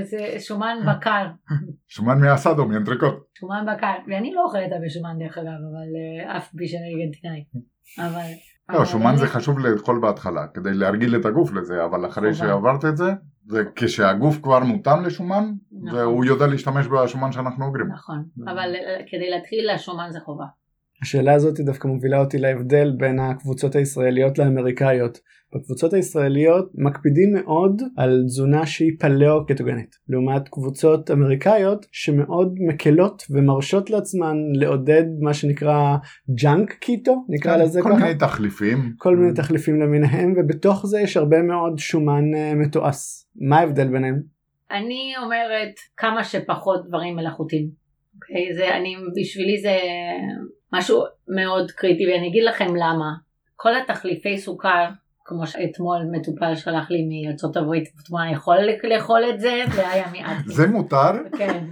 [0.02, 1.26] זה שומן בקר,
[1.88, 3.14] שומן מהסאדו, מאנטריקוט.
[3.38, 7.44] שומן בקר, ואני לא אוכלת הרבה שומן דרך אגב, אבל אה, אף בישן ארגנטינאי,
[7.98, 8.30] אבל...
[8.68, 12.34] לא, שומן זה חשוב לאכול בהתחלה, כדי להרגיל את הגוף לזה, אבל אחרי.
[12.34, 13.12] שעברת את זה,
[13.46, 15.44] זה כשהגוף כבר מותאם לשומן,
[15.82, 15.98] נכון.
[15.98, 17.86] והוא יודע להשתמש בשומן שאנחנו אוגרים.
[17.92, 20.44] נכון, אבל אה, כדי להתחיל השומן זה חובה.
[21.02, 25.18] השאלה הזאת דווקא מובילה אותי להבדל בין הקבוצות הישראליות לאמריקאיות.
[25.54, 34.36] בקבוצות הישראליות מקפידים מאוד על תזונה שהיא פליאו-קטוגנית, לעומת קבוצות אמריקאיות שמאוד מקלות ומרשות לעצמן
[34.54, 35.96] לעודד מה שנקרא
[36.42, 38.04] junk keto, נקרא לזה כן, כל ככה.
[38.04, 38.92] מיני תחליפים.
[38.98, 42.96] כל מיני תחליפים למיניהם ובתוך זה יש הרבה מאוד שומן אה, מתועש.
[43.48, 44.22] מה ההבדל ביניהם?
[44.70, 47.81] אני אומרת כמה שפחות דברים מלאכותיים.
[48.32, 48.54] אוקיי?
[48.54, 49.76] זה, אני, בשבילי זה
[50.72, 53.12] משהו מאוד קריטי ואני אגיד לכם למה.
[53.56, 54.88] כל התחליפי סוכר,
[55.24, 57.84] כמו שאתמול מטופל שלח לי מארצות הברית,
[58.22, 59.62] אני יכול לאכול את זה?
[59.74, 60.44] זה היה מעט.
[60.46, 61.10] זה מותר?
[61.38, 61.64] כן.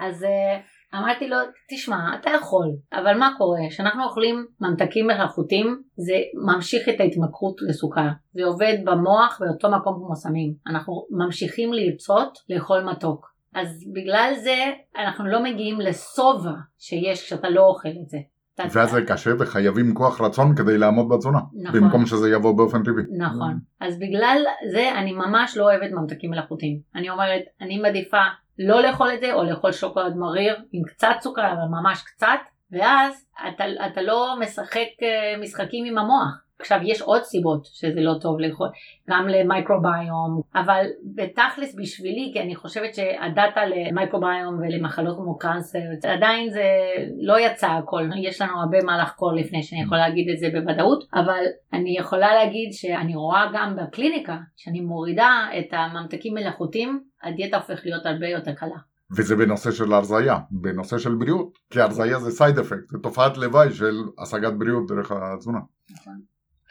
[0.00, 0.60] אז אה,
[0.94, 1.36] אמרתי לו,
[1.70, 3.60] תשמע, אתה יכול, אבל מה קורה?
[3.70, 6.14] כשאנחנו אוכלים ממתקים מלאכותיים, זה
[6.46, 8.08] ממשיך את ההתמכרות לסוכר.
[8.34, 10.54] זה עובד במוח באותו מקום כמו סמים.
[10.66, 13.35] אנחנו ממשיכים לרצות לאכול מתוק.
[13.56, 18.18] אז בגלל זה אנחנו לא מגיעים לשובע שיש כשאתה לא אוכל את זה.
[18.58, 21.38] ואז זה קשה וחייבים כוח רצון כדי לעמוד בתזונה.
[21.62, 21.80] נכון.
[21.80, 23.04] במקום שזה יבוא באופן טבעי.
[23.18, 23.58] נכון.
[23.80, 24.42] אז בגלל
[24.72, 26.80] זה אני ממש לא אוהבת ממתקים מלאכותיים.
[26.94, 28.22] אני אומרת, אני מעדיפה
[28.58, 32.38] לא לאכול את זה, או לאכול שוקולד מריר עם קצת סוכר, אבל ממש קצת,
[32.70, 36.45] ואז אתה, אתה לא משחק אה, משחקים עם המוח.
[36.60, 38.68] עכשיו יש עוד סיבות שזה לא טוב לאכול,
[39.10, 46.64] גם למייקרוביום, אבל בתכלס בשבילי, כי אני חושבת שהדאטה למייקרוביום ולמחלות כמו קאנסר, עדיין זה
[47.22, 51.04] לא יצא הכל, יש לנו הרבה מה לחקור לפני שאני יכולה להגיד את זה בוודאות,
[51.14, 51.42] אבל
[51.72, 58.06] אני יכולה להגיד שאני רואה גם בקליניקה, שאני מורידה את הממתקים מלאכותיים, הדיאטה הופכת להיות
[58.06, 58.76] הרבה יותר קלה.
[59.16, 61.58] וזה בנושא של הרזייה, בנושא של בריאות.
[61.70, 65.58] כי הרזייה זה סייד אפקט, זה תופעת לוואי של השגת בריאות דרך התזונה.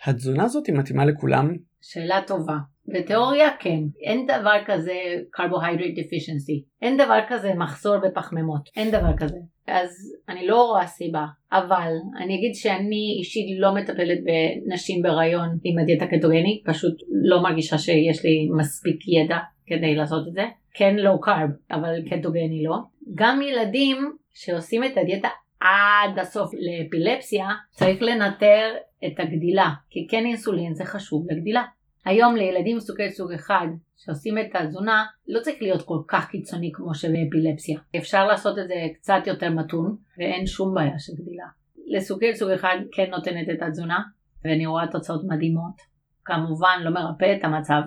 [0.04, 1.56] התזונה הזאת היא מתאימה לכולם?
[1.82, 2.58] שאלה טובה.
[2.88, 4.94] בתיאוריה כן, אין דבר כזה
[5.40, 9.38] carbohydrate deficiency, אין דבר כזה מחסור בפחמימות, אין דבר כזה.
[9.68, 11.92] אז אני לא רואה סיבה, אבל
[12.24, 18.26] אני אגיד שאני אישית לא מטפלת בנשים בהיריון עם הדיאטה קטוגנית, פשוט לא מרגישה שיש
[18.26, 20.46] לי מספיק ידע כדי לעשות את זה.
[20.74, 22.78] כן לואו קארב, אבל קטוגני לא.
[23.16, 23.98] גם ילדים
[24.34, 25.28] שעושים את הדיאטה
[25.60, 28.74] עד הסוף לאפילפסיה, צריך לנטר
[29.08, 31.64] את הגדילה, כי כן אינסולין זה חשוב לגדילה.
[32.06, 36.96] היום לילדים מסוכרת סוג אחד שעושים את התזונה לא צריך להיות כל כך קיצוני כמו
[36.96, 37.80] שבאפילפסיה.
[37.98, 41.46] אפשר לעשות את זה קצת יותר מתון ואין שום בעיה של גדילה.
[41.88, 44.00] לסוכרת סוג אחד כן נותנת את התזונה
[44.44, 45.96] ואני רואה תוצאות מדהימות.
[46.26, 47.82] כמובן לא מרפא את המצב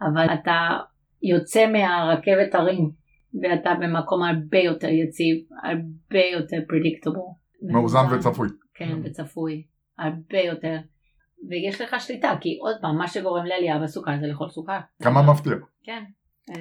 [0.00, 0.78] אבל אתה
[1.22, 2.90] יוצא מהרכבת הרים
[3.42, 7.18] ואתה במקום הרבה יותר יציב, הרבה יותר פרדיקטובל.
[7.72, 8.48] מאוזן וצפוי.
[8.74, 9.66] כן, וצפוי.
[9.98, 10.76] הרבה יותר.
[11.48, 14.78] ויש לך שליטה, כי עוד פעם, מה שגורם לעלייה בסוכר זה לאכול סוכר.
[15.02, 15.52] כמה מפתיע.
[15.82, 16.04] כן.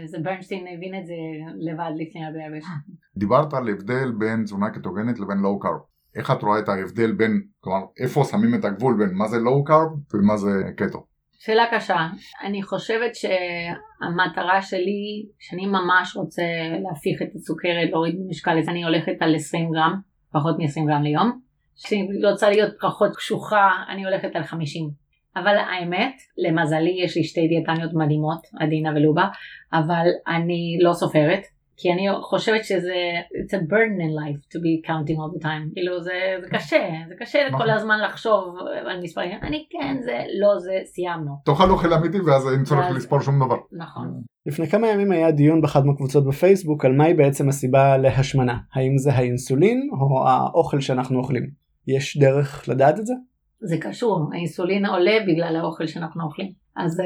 [0.05, 1.13] זה ברנשטיין הבין את זה
[1.59, 2.95] לבד לפני הרבה הרבה שנים.
[3.17, 5.79] דיברת על הבדל בין תזונה קטוגנית לבין לואו קארב.
[6.15, 9.63] איך את רואה את ההבדל בין, כלומר, איפה שמים את הגבול בין מה זה לואו
[9.63, 11.05] קארב ומה זה קטו?
[11.45, 12.08] שאלה קשה.
[12.43, 16.43] אני חושבת שהמטרה שלי, שאני ממש רוצה
[16.84, 19.93] להפיך את הסוכרת, להוריד במשקל, אני הולכת על 20 גרם,
[20.32, 21.39] פחות מ-20 גרם ליום.
[21.84, 24.89] כשאני רוצה להיות פחות קשוחה, אני הולכת על 50.
[25.36, 29.25] אבל האמת, למזלי יש לי שתי דיאטניות מדהימות, עדינה ולובה,
[29.73, 31.41] אבל אני לא סופרת,
[31.77, 35.73] כי אני חושבת שזה, it's a burden in life to be counting all the time,
[35.73, 37.69] כאילו זה, זה קשה, זה קשה כל נכון.
[37.69, 38.55] הזמן לחשוב
[38.86, 41.31] על מספרים, אני כן, זה, לא זה, סיימנו.
[41.45, 43.57] תאכל אוכל אמיתי ואז אין צורך ואז- לספור שום דבר.
[43.71, 44.21] נכון.
[44.45, 49.12] לפני כמה ימים היה דיון באחת מהקבוצות בפייסבוק על מהי בעצם הסיבה להשמנה, האם זה
[49.13, 51.43] האינסולין או האוכל שאנחנו אוכלים.
[51.88, 53.13] יש דרך לדעת את זה?
[53.62, 56.62] זה קשור, האינסולין עולה בגלל האוכל שאנחנו אוכלים.
[56.77, 57.03] אז uh,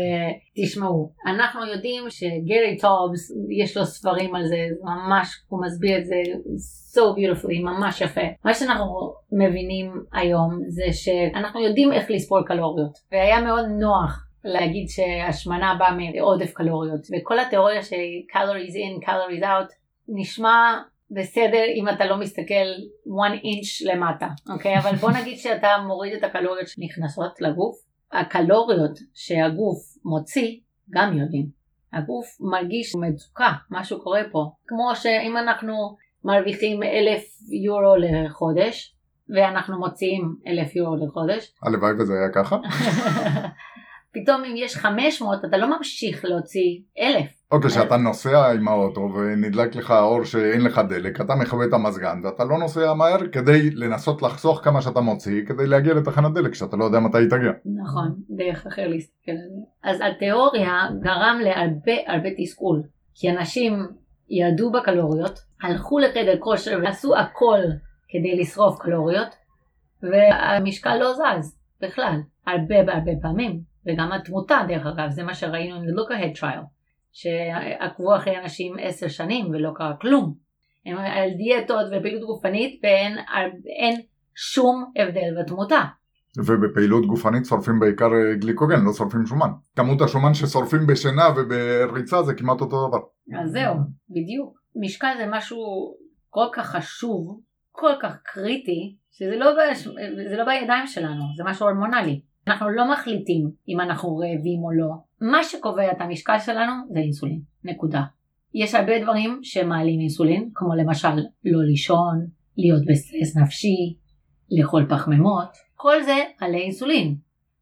[0.64, 6.16] תשמעו, אנחנו יודעים שגרי טובס, יש לו ספרים על זה, ממש, הוא מסביר את זה
[6.94, 8.22] so beautifully, ממש יפה.
[8.46, 15.76] מה שאנחנו מבינים היום זה שאנחנו יודעים איך לספור קלוריות, והיה מאוד נוח להגיד שהשמנה
[15.80, 17.96] באה מעודף קלוריות, וכל התיאוריה של
[18.34, 19.74] calories in, calories out,
[20.08, 20.78] נשמע
[21.12, 22.68] בסדר אם אתה לא מסתכל
[23.08, 24.78] one inch למטה, אוקיי?
[24.78, 31.46] אבל בוא נגיד שאתה מוריד את הקלוריות שנכנסות לגוף, הקלוריות שהגוף מוציא, גם יודעים.
[31.94, 34.52] הגוף מרגיש מצוקה, משהו קורה פה.
[34.68, 37.24] כמו שאם אנחנו מרוויחים אלף
[37.64, 38.96] יורו לחודש,
[39.36, 42.58] ואנחנו מוציאים אלף יורו לחודש, הלוואי וזה היה ככה.
[44.22, 47.38] פתאום אם יש 500 אתה לא ממשיך להוציא אלף.
[47.52, 52.22] או כשאתה נוסע עם האוטו ונדלק לך האור שאין לך דלק, אתה מכבה את המזגן
[52.24, 56.78] ואתה לא נוסע מהר כדי לנסות לחסוך כמה שאתה מוציא כדי להגיע לתחנת דלק שאתה
[56.78, 57.52] לא יודע מתי היא תגיע.
[57.84, 59.90] נכון, דרך אחר להסתכל על זה.
[59.90, 62.84] אז התיאוריה גרם להרבה הרבה תסכול,
[63.16, 63.74] כי אנשים
[64.30, 67.60] ירדו בקלוריות, הלכו לחדר כושר ועשו הכל
[68.10, 69.28] כדי לשרוף קלוריות,
[70.04, 75.82] והמשקל לא זז בכלל, הרבה הרבה פעמים, וגם התמותה דרך אגב, זה מה שראינו עם
[75.82, 76.66] ה-look ahead trial,
[77.12, 80.34] שעקבו אחרי אנשים עשר שנים ולא קרה כלום.
[80.86, 83.18] הם על דיאטות ופעילות גופנית ואין
[83.82, 84.02] אין
[84.36, 85.82] שום הבדל בתמותה.
[86.38, 89.50] ובפעילות גופנית שורפים בעיקר אה, גליקוגן, לא שורפים שומן.
[89.76, 92.98] כמות השומן ששורפים בשינה ובריצה זה כמעט אותו דבר.
[93.42, 93.76] אז זהו,
[94.10, 94.58] בדיוק.
[94.76, 95.58] משקל זה משהו
[96.30, 99.88] כל כך חשוב, כל כך קריטי, שזה לא, בש...
[100.30, 102.22] זה לא בידיים שלנו, זה משהו הורמונלי.
[102.48, 104.96] אנחנו לא מחליטים אם אנחנו רעבים או לא.
[105.22, 108.02] מה שקובע את המשקל שלנו זה אינסולין, נקודה.
[108.54, 113.96] יש הרבה דברים שמעלים אינסולין, כמו למשל לא לישון, להיות בסטרס נפשי,
[114.52, 117.16] לאכול פחמימות, כל זה עלי אינסולין.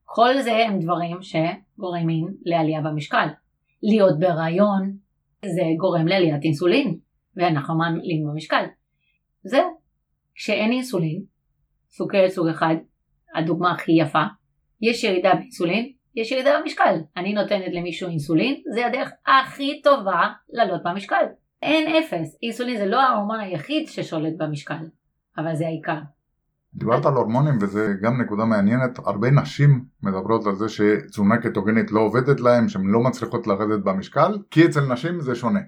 [0.04, 3.28] כל זה הם דברים שגורמים לעלייה במשקל.
[3.84, 4.98] להיות בהיריון,
[5.46, 6.98] זה גורם לעליית אינסולין,
[7.36, 8.66] ואנחנו מעלים במשקל.
[9.44, 9.86] זהו.
[10.36, 11.24] כשאין אינסולין,
[11.90, 12.76] סוכרת סוג אחד,
[13.36, 14.24] הדוגמה הכי יפה,
[14.82, 16.96] יש ירידה באינסולין, יש ירידה במשקל.
[17.18, 21.26] אני נותנת למישהו אינסולין, זה הדרך הכי טובה לעלות במשקל.
[21.62, 22.38] אין אפס.
[22.44, 24.86] אינסולין זה לא ההורמון היחיד ששולט במשקל,
[25.38, 26.00] אבל זה העיקר.
[26.74, 32.00] דיברת על הורמונים וזה גם נקודה מעניינת, הרבה נשים מדברות על זה שתזונה קטוגנית לא
[32.00, 35.60] עובדת להם, שהן לא מצליחות לרדת במשקל, כי אצל נשים זה שונה.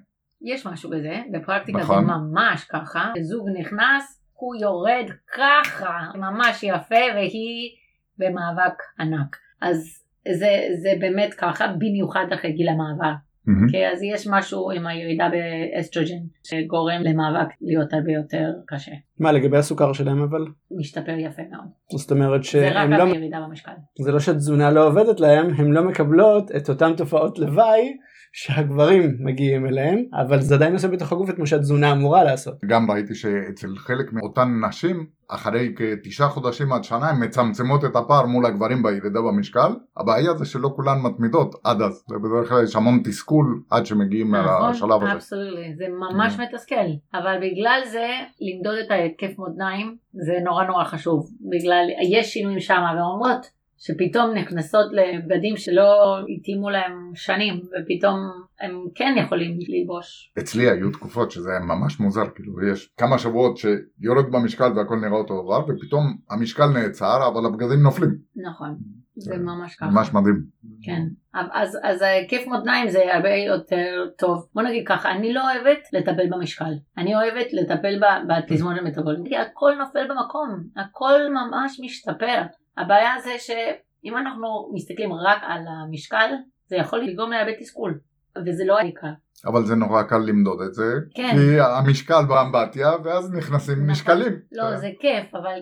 [0.42, 2.06] יש משהו בזה, בפרקטיקה נכון.
[2.06, 7.70] זה ממש ככה, זוג נכנס, הוא יורד ככה, ממש יפה, והיא
[8.20, 9.38] במאבק ענק.
[9.62, 10.50] אז זה,
[10.82, 13.14] זה באמת ככה, במיוחד אחרי גיל המעבר.
[13.48, 13.66] מהמם.
[13.66, 18.92] אוקיי, אז יש משהו עם הירידה באסטרוג'ן שגורם למאבק להיות הרבה יותר קשה.
[19.20, 20.46] מה לגבי הסוכר שלהם אבל?
[20.72, 21.68] משתפר יפה מאוד.
[21.92, 23.72] זאת אומרת זה שהם רק לא, על ירידה במשקל.
[24.00, 27.98] זה לא שהתזונה לא עובדת להם, הם לא מקבלות את אותן תופעות לוואי
[28.40, 32.56] שהגברים מגיעים אליהם, אבל זה עדיין עושה בתוך הגוף את מה שהתזונה אמורה לעשות.
[32.66, 38.26] גם ראיתי שאצל חלק מאותן נשים, אחרי כתשעה חודשים עד שנה, הן מצמצמות את הפער
[38.26, 39.72] מול הגברים בירידה במשקל.
[39.98, 44.70] הבעיה זה שלא כולן מתמידות עד אז, ובדרך כלל יש המון תסכול עד שמגיעים נכון,
[44.70, 45.14] לשלב הזה.
[45.14, 48.08] אבסולוטלי, זה ממש מתסכל, אבל בגלל זה
[48.42, 54.86] למדוד את ההתקף מותניים זה נורא נורא חשוב, בגלל יש שינויים שם ואומרות שפתאום נכנסות
[54.92, 58.18] לבגדים שלא התאימו להם שנים ופתאום
[58.62, 60.34] הם כן יכולים ללבוש.
[60.40, 65.18] אצלי היו תקופות שזה היה ממש מוזר, כאילו יש כמה שבועות שיורד במשקל והכל נראה
[65.18, 68.18] אותו דבר, ופתאום המשקל נעצר אבל הבגדים נופלים.
[68.36, 68.78] נכון,
[69.16, 69.86] זה זה ממש ככה.
[69.86, 70.44] ממש מדהים.
[70.84, 71.02] כן,
[71.34, 74.48] אז, אז ההיקף מותניים זה הרבה יותר טוב.
[74.54, 80.08] בוא נגיד ככה, אני לא אוהבת לטפל במשקל, אני אוהבת לטפל בתזמון המטבולית, הכל נופל
[80.10, 82.42] במקום, הכל ממש משתפר.
[82.78, 86.30] הבעיה זה שאם אנחנו מסתכלים רק על המשקל,
[86.68, 88.00] זה יכול לגרום להרבה תסכול,
[88.46, 89.14] וזה לא העיקר.
[89.46, 90.84] אבל זה נורא קל למדוד את זה,
[91.16, 91.30] כן.
[91.38, 93.90] כי המשקל באמבטיה ואז נכנסים נכון.
[93.90, 94.34] משקלים.
[94.52, 95.60] לא, זה כיף, אבל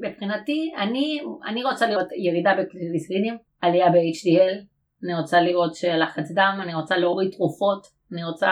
[0.00, 4.64] מבחינתי, אני, אני רוצה לראות ירידה בקליסרינים, עלייה ב-HDL,
[5.04, 8.50] אני רוצה לראות שלחץ דם, אני רוצה להוריד תרופות, אני רוצה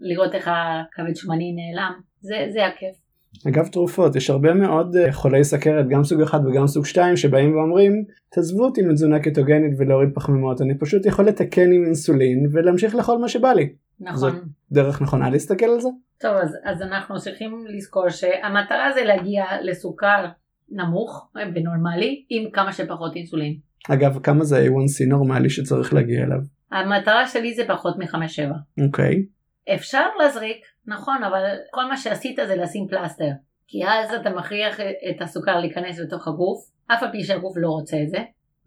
[0.00, 3.01] לראות איך הכבד שמני נעלם, זה, זה הכיף.
[3.48, 7.56] אגב תרופות, יש הרבה מאוד אה, חולי סכרת, גם סוג 1 וגם סוג 2, שבאים
[7.56, 13.18] ואומרים, תעזבו אותי מתזונה קטוגנית ולהוריד פחמימות, אני פשוט יכול לתקן עם אינסולין ולהמשיך לאכול
[13.18, 13.72] מה שבא לי.
[14.00, 14.40] נכון.
[14.72, 15.88] דרך נכונה להסתכל על זה?
[16.20, 20.26] טוב, אז, אז אנחנו צריכים לזכור שהמטרה זה להגיע לסוכר
[20.68, 23.56] נמוך ונורמלי עם כמה שפחות אינסולין.
[23.90, 26.38] אגב, כמה זה A1C נורמלי שצריך להגיע אליו?
[26.72, 28.54] המטרה שלי זה פחות מחמש-שבע.
[28.86, 29.26] אוקיי.
[29.74, 33.30] אפשר להזריק, נכון, אבל כל מה שעשית זה לשים פלסטר.
[33.66, 37.96] כי אז אתה מכריח את הסוכר להיכנס לתוך הגוף, אף על פי שהגוף לא רוצה
[38.02, 38.18] את זה,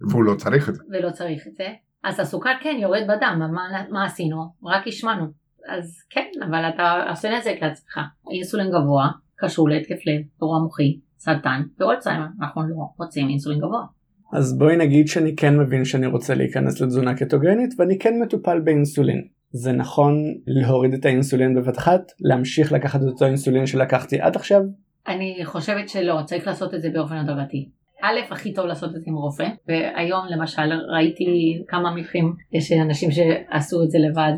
[0.09, 0.83] והוא לא צריך את זה.
[0.89, 1.67] ולא צריך את זה.
[2.03, 4.37] אז הסוכר כן יורד בדם, מה, מה עשינו?
[4.63, 5.25] רק השמענו.
[5.69, 7.99] אז כן, אבל אתה עושה נזק לעצמך.
[8.31, 12.25] אינסולין גבוה קשור להתקף לב, אירוע מוחי, סרטן ואולצהיימר.
[12.41, 13.85] אנחנו לא רוצים אינסולין גבוה.
[14.33, 19.27] אז בואי נגיד שאני כן מבין שאני רוצה להיכנס לתזונה קטוגנית ואני כן מטופל באינסולין.
[19.51, 22.11] זה נכון להוריד את האינסולין בבת אחת?
[22.19, 24.61] להמשיך לקחת את אותו אינסולין שלקחתי עד עכשיו?
[25.07, 27.69] אני חושבת שלא, צריך לעשות את זה באופן הדרגתי.
[28.01, 31.25] א', הכי טוב לעשות את זה עם רופא, והיום למשל ראיתי
[31.67, 34.33] כמה מקרים, יש אנשים שעשו את זה לבד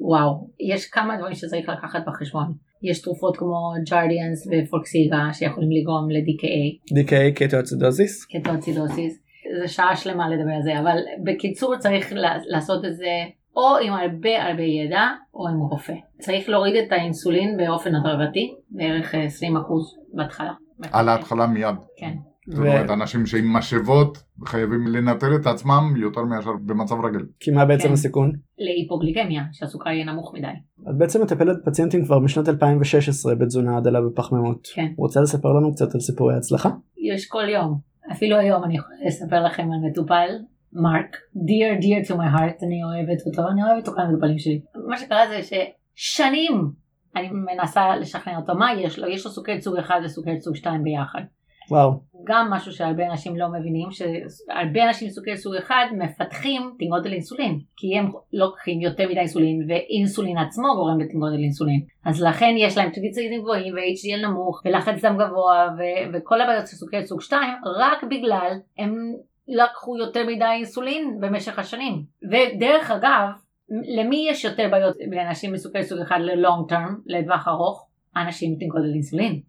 [0.00, 2.52] ווואו, יש כמה דברים שצריך לקחת בחשבון.
[2.82, 8.24] יש תרופות כמו ג'רדיאנס ופולקסיגה שיכולים לגרום ל-DKA, DKA קטואצידוזיס?
[8.24, 9.18] קטואצידוסיס,
[9.60, 12.12] זה שעה שלמה לדבר על זה, אבל בקיצור צריך
[12.48, 13.10] לעשות את זה
[13.56, 15.94] או עם הרבה הרבה ידע או עם רופא.
[16.18, 19.18] צריך להוריד את האינסולין באופן הדרגתי, בערך 20%
[20.14, 20.52] בהתחלה.
[20.92, 21.76] על ההתחלה מיד.
[21.96, 22.12] כן.
[22.48, 27.26] זאת אומרת, אנשים שעם משאבות חייבים לנטר את עצמם יותר מאשר במצב רגיל.
[27.40, 27.92] כי מה בעצם כן.
[27.92, 28.32] הסיכון?
[28.58, 30.46] להיפוגליקמיה, שהסוכר יהיה נמוך מדי.
[30.90, 34.68] את בעצם מטפלת פציינטים כבר משנת 2016 בתזונה הדלה בפחמימות.
[34.74, 34.86] כן.
[34.96, 36.70] רוצה לספר לנו קצת על סיפורי הצלחה?
[36.98, 37.78] יש כל יום.
[38.12, 40.28] אפילו היום אני יכולה לספר לכם על מטופל,
[40.82, 44.60] מרק, dear dear to my heart, אני אוהבת אותו, אני אוהבת אותו כל המטופלים שלי.
[44.88, 45.40] מה שקרה זה
[45.96, 46.70] ששנים
[47.16, 50.82] אני מנסה לשכנע אותו מה יש לו, יש לו סוכרת סוג 1 וסוכרת סוג 2
[50.82, 51.20] ביחד.
[51.70, 52.00] וואו.
[52.24, 57.98] גם משהו שהרבה אנשים לא מבינים, שהרבה אנשים סוכרת סוג 1 מפתחים תנגודת אינסולין, כי
[57.98, 61.80] הם לוקחים יותר מדי אינסולין, ואינסולין עצמו גורם לתנגודת אינסולין.
[62.04, 66.76] אז לכן יש להם טריגליצרידים גבוהים ו-HDL נמוך, ולחץ דם גבוה, ו- וכל הבעיות של
[66.76, 67.40] סוכרת סוג 2,
[67.78, 68.94] רק בגלל הם
[69.48, 72.04] לקחו יותר מדי אינסולין במשך השנים.
[72.24, 73.28] ודרך אגב,
[73.98, 77.86] למי יש יותר בעיות לאנשים מסוכרת סוג 1 ל-long term, לטווח ארוך?
[78.16, 79.40] אנשים עם תנגודת אינסולין.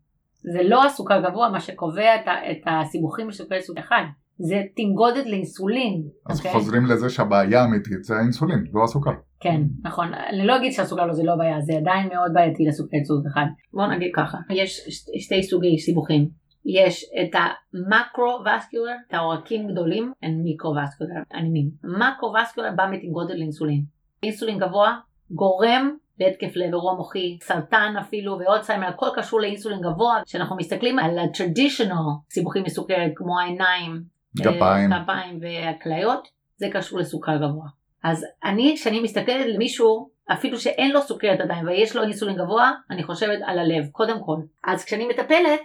[0.54, 3.96] זה לא הסוכר גבוה מה שקובע את, את הסיבוכים בסוכרת סוג 1,
[4.38, 6.04] זה תנגודת לאינסולין.
[6.26, 6.52] אז אוקיי?
[6.52, 9.12] חוזרים לזה שהבעיה האמיתית זה האינסולין, לא הסוכר.
[9.40, 10.14] כן, נכון.
[10.14, 13.42] אני לא אגיד שהסוכר לא זה לא בעיה, זה עדיין מאוד בעייתי לסוכרת סוג 1.
[13.74, 16.30] בואו נגיד ככה, יש שתי סוגי סיבוכים.
[16.68, 21.70] יש את המקרו-וסקולר, את העורקים גדולים, הם מיקרו-וסקולר, ענימים.
[21.84, 23.84] מקרו-וסקולר בא מתנגודת לאינסולין.
[24.24, 25.00] אינסולין גבוה
[25.32, 30.22] גורם להתקף לב, אירוע מוחי, סרטן אפילו ואולצהיימר, הכל קשור לאינסולין גבוה.
[30.26, 34.04] כשאנחנו מסתכלים על ה-traditional סיבוכים מסוכרת כמו העיניים,
[34.38, 34.94] גפיים.
[34.94, 36.28] אה, גפיים והכליות,
[36.58, 37.68] זה קשור לסוכר גבוה.
[38.04, 43.04] אז אני, כשאני מסתכלת למישהו, אפילו שאין לו סוכרת עדיין ויש לו אינסולין גבוה, אני
[43.04, 44.38] חושבת על הלב, קודם כל.
[44.63, 45.62] אז כשאני מטפלת,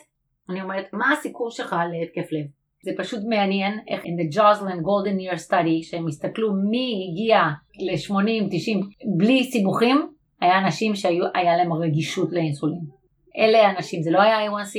[0.50, 2.46] אני אומרת, מה הסיכון שלך להתקף לב?
[2.84, 7.38] זה פשוט מעניין איך in the Joslin Golden Year Study שהם הסתכלו מי הגיע
[7.80, 10.08] ל-80-90 בלי סיבוכים,
[10.40, 12.84] היה אנשים שהיה להם רגישות לאינסולין.
[13.38, 14.78] אלה האנשים, זה לא היה A1C.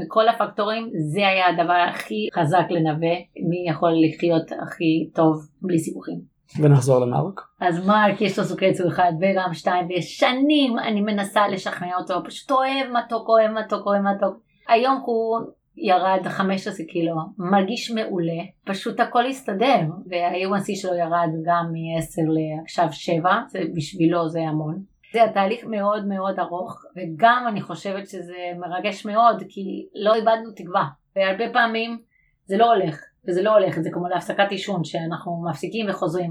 [0.00, 3.14] מכל הפקטורים זה היה הדבר הכי חזק לנבא
[3.48, 6.36] מי יכול לחיות הכי טוב בלי סיבוכים.
[6.62, 7.40] ונחזור למרק.
[7.60, 12.50] אז מרק יש לו סוכרת סוג אחד וגם שתיים ושנים אני מנסה לשכנע אותו פשוט
[12.50, 14.45] אוהב מתוק אוהב מתוק אוהב מתוק.
[14.68, 15.40] היום הוא
[15.76, 23.30] ירד 15 קילו, מרגיש מעולה, פשוט הכל הסתדר, וה-A1C שלו ירד גם מ-10 לעכשיו 7,
[23.48, 24.82] זה בשבילו זה המון.
[25.12, 30.84] זה התהליך מאוד מאוד ארוך, וגם אני חושבת שזה מרגש מאוד, כי לא איבדנו תקווה,
[31.16, 31.98] והרבה פעמים
[32.44, 33.00] זה לא הולך.
[33.28, 36.30] וזה לא הולך, זה כמו להפסקת עישון, שאנחנו מפסיקים וחוזרים,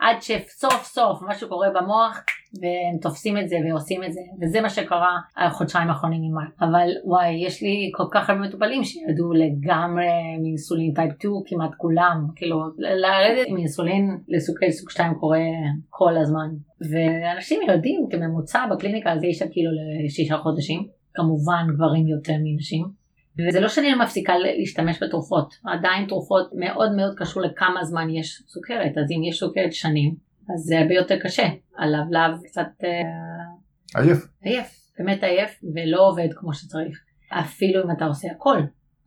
[0.00, 2.24] עד שסוף סוף משהו קורה במוח
[2.60, 6.70] והם תופסים את זה ועושים את זה, וזה מה שקרה החודשיים האחרונים עם מרק.
[6.70, 10.06] אבל וואי, יש לי כל כך הרבה מטופלים שירדו לגמרי
[10.42, 15.40] מאינסולין טייפ 2, כמעט כולם, כאילו לרדת מאינסולין לסוכרי סוג 2 קורה
[15.88, 16.48] כל הזמן.
[16.90, 19.70] ואנשים יודעים כממוצע בקליניקה זה יש כאילו
[20.04, 22.97] לשישה חודשים, כמובן גברים יותר מנשים.
[23.46, 28.98] וזה לא שאני מפסיקה להשתמש בתרופות, עדיין תרופות מאוד מאוד קשור לכמה זמן יש סוכרת,
[28.98, 30.14] אז אם יש סוכרת שנים,
[30.54, 31.46] אז זה הרבה יותר קשה,
[31.78, 34.66] הלבלב קצת אה, עייף, עייף,
[34.98, 36.98] באמת עייף ולא עובד כמו שצריך,
[37.32, 38.58] אפילו אם אתה עושה הכל,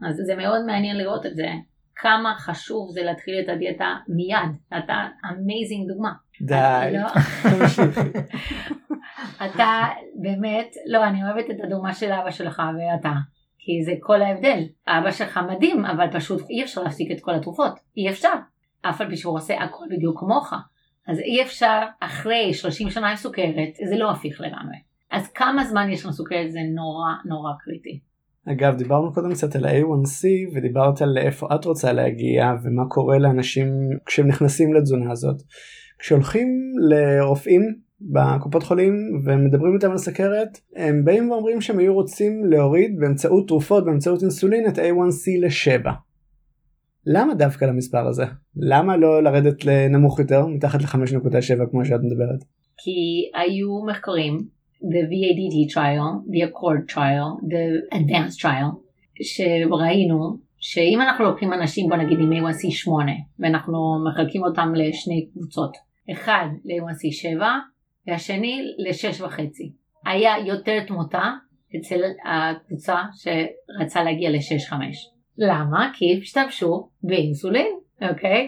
[0.08, 1.48] אז זה מאוד מעניין לראות את זה,
[1.96, 6.12] כמה חשוב זה להתחיל את הדיאטה מיד, אתה amazing דוגמה.
[6.42, 6.94] די.
[6.94, 7.08] לא.
[9.46, 9.84] אתה
[10.22, 13.12] באמת, לא, אני אוהבת את הדוגמה של אבא שלך ואתה.
[13.64, 14.64] כי זה כל ההבדל.
[14.88, 17.80] אבא שלך מדהים, אבל פשוט אי אפשר להפסיק את כל התרופות.
[17.98, 18.34] אי אפשר.
[18.82, 20.54] אף על פי שהוא עושה הכל בדיוק כמוך.
[21.08, 24.78] אז אי אפשר אחרי 30 שנה עם סוכרת, זה לא הפיך לגמרי.
[25.12, 28.00] אז כמה זמן יש לנו סוכרת זה נורא נורא קריטי.
[28.48, 33.68] אגב דיברנו קודם קצת על ה-A1C ודיברת על איפה את רוצה להגיע ומה קורה לאנשים
[34.06, 35.36] כשהם נכנסים לתזונה הזאת.
[36.00, 36.48] כשהולכים
[36.90, 43.48] לרופאים בקופות חולים ומדברים איתם על סכרת הם באים ואומרים שהם היו רוצים להוריד באמצעות
[43.48, 45.90] תרופות באמצעות אינסולין את A1C ל-7.
[47.06, 48.26] למה דווקא למספר הזה?
[48.56, 52.44] למה לא לרדת לנמוך יותר מתחת ל-5.7 כמו שאת מדברת?
[52.78, 54.38] כי היו מחקרים,
[54.82, 58.76] the VADT trial, the Accord trial, the Advanced trial,
[59.24, 65.72] שראינו שאם אנחנו לוקחים אנשים בוא נגיד עם A1C 8 ואנחנו מחלקים אותם לשני קבוצות,
[66.12, 67.48] אחד ל-A1C 7
[68.08, 69.72] והשני לשש וחצי.
[70.06, 71.24] היה יותר תמותה
[71.76, 75.10] אצל הקבוצה שרצה להגיע לשש חמש.
[75.38, 75.92] למה?
[75.94, 77.68] כי השתמשו באינסולין,
[78.10, 78.48] אוקיי?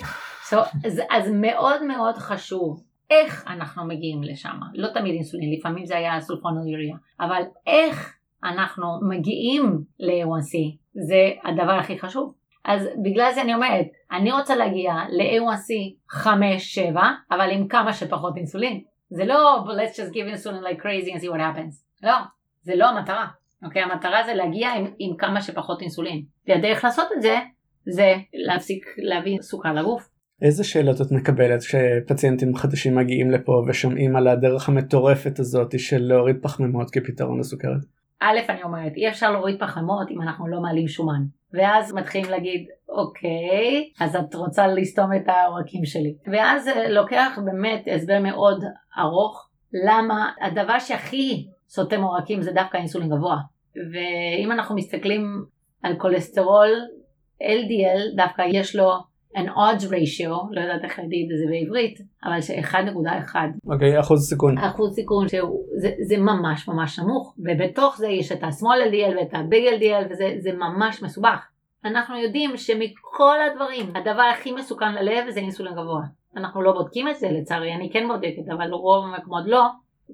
[0.49, 4.59] So, אז, אז מאוד מאוד חשוב איך אנחנו מגיעים לשם.
[4.73, 11.99] לא תמיד אינסולין, לפעמים זה היה סולפונוליריה, אבל איך אנחנו מגיעים ל-A1C זה הדבר הכי
[11.99, 12.33] חשוב.
[12.65, 16.99] אז בגלל זה אני אומרת, אני רוצה להגיע ל-A1C 5-7,
[17.31, 18.81] אבל עם כמה שפחות אינסולין.
[19.15, 21.83] זה לא let's just give insulin like crazy and see what happens.
[22.03, 22.15] לא,
[22.63, 23.27] זה לא המטרה.
[23.63, 26.23] אוקיי, המטרה זה להגיע עם, עם כמה שפחות אינסולין.
[26.47, 27.39] והדרך לעשות את זה,
[27.85, 30.09] זה להפסיק להביא סוכר לגוף.
[30.41, 36.35] איזה שאלות את מקבלת כשפציינטים חדשים מגיעים לפה ושומעים על הדרך המטורפת הזאת של להוריד
[36.41, 37.81] פחמימות כפתרון לסוכרת?
[38.19, 41.23] א', אני אומרת, אי אפשר להוריד פחמות אם אנחנו לא מעלים שומן.
[41.53, 46.15] ואז מתחילים להגיד, אוקיי, אז את רוצה לסתום את העורקים שלי.
[46.31, 48.63] ואז לוקח באמת הסבר מאוד
[48.99, 49.49] ארוך,
[49.87, 53.37] למה הדבר שהכי סותם עורקים זה דווקא אינסולין גבוה.
[53.75, 55.45] ואם אנחנו מסתכלים
[55.83, 56.69] על כולסטרול,
[57.41, 58.91] LDL דווקא יש לו
[59.35, 63.35] an odds ratio, לא יודעת איך להגיד את זה בעברית, אבל ש-1.1.
[63.67, 64.57] אוקיי, okay, אחוז סיכון.
[64.57, 70.11] אחוז סיכון, שזה ממש ממש נמוך, ובתוך זה יש את ה-small LDL ואת ה-big LDL,
[70.11, 71.47] וזה ממש מסובך.
[71.85, 76.01] אנחנו יודעים שמכל הדברים, הדבר הכי מסוכן ללב זה אינסולין גבוה.
[76.37, 79.63] אנחנו לא בודקים את זה לצערי, אני כן בודקת, אבל רוב המקומות לא.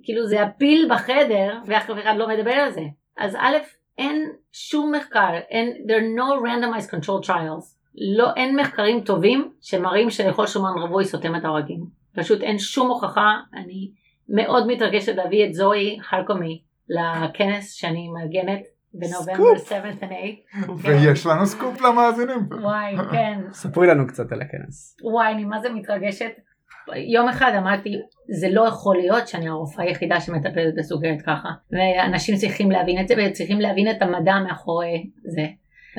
[0.04, 2.82] כאילו זה הפיל בחדר, ואף אחד לא מדבר על זה.
[3.18, 3.58] אז א',
[3.98, 7.79] אין שום מחקר, אין, there are no randomized control trials.
[7.96, 11.86] לא, אין מחקרים טובים שמראים שלאכול שומן רווי סותם את העורקים.
[12.16, 13.92] פשוט אין שום הוכחה, אני
[14.30, 18.62] מאוד מתרגשת להביא את זוהי חרקומי לכנס שאני מארגנת
[18.94, 19.94] בנובמבר 7 ו
[20.64, 20.78] 8.
[20.78, 22.50] ויש לנו סקופ למאזינים.
[22.62, 23.40] וואי, כן.
[23.52, 24.98] ספרי לנו קצת על הכנס.
[25.04, 26.32] וואי, אני מה זה מתרגשת.
[27.14, 27.90] יום אחד אמרתי,
[28.40, 31.50] זה לא יכול להיות שאני הרופאה היחידה שמטפלת בסוכרת ככה.
[31.72, 35.46] ואנשים צריכים להבין את זה וצריכים להבין את המדע מאחורי זה.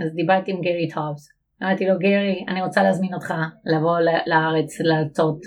[0.02, 1.39] אז דיברתי עם גרי טובס.
[1.62, 3.34] אמרתי לו, גרי, אני רוצה להזמין אותך
[3.64, 5.40] לבוא לארץ להרצות.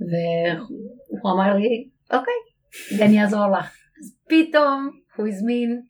[0.00, 3.76] והוא אמר לי, אוקיי, אני אעזור לך.
[4.00, 5.82] אז פתאום הוא הזמין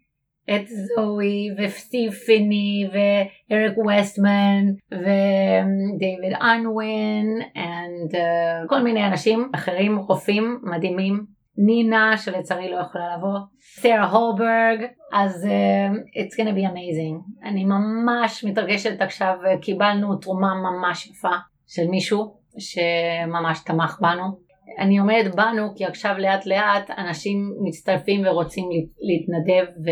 [0.50, 7.26] את זוהי וסטיב פיני ואריק ווסטמן ודייוויד אנווין
[8.10, 16.18] וכל מיני אנשים אחרים רופאים מדהימים נינה שלצערי לא יכולה לבוא, סרה הולברג, אז uh,
[16.18, 17.48] it's gonna be amazing.
[17.48, 21.36] אני ממש מתרגשת עכשיו, קיבלנו תרומה ממש יפה
[21.66, 24.44] של מישהו שממש תמך בנו.
[24.78, 28.64] אני אומרת בנו כי עכשיו לאט לאט אנשים מצטרפים ורוצים
[29.00, 29.90] להתנדב ו,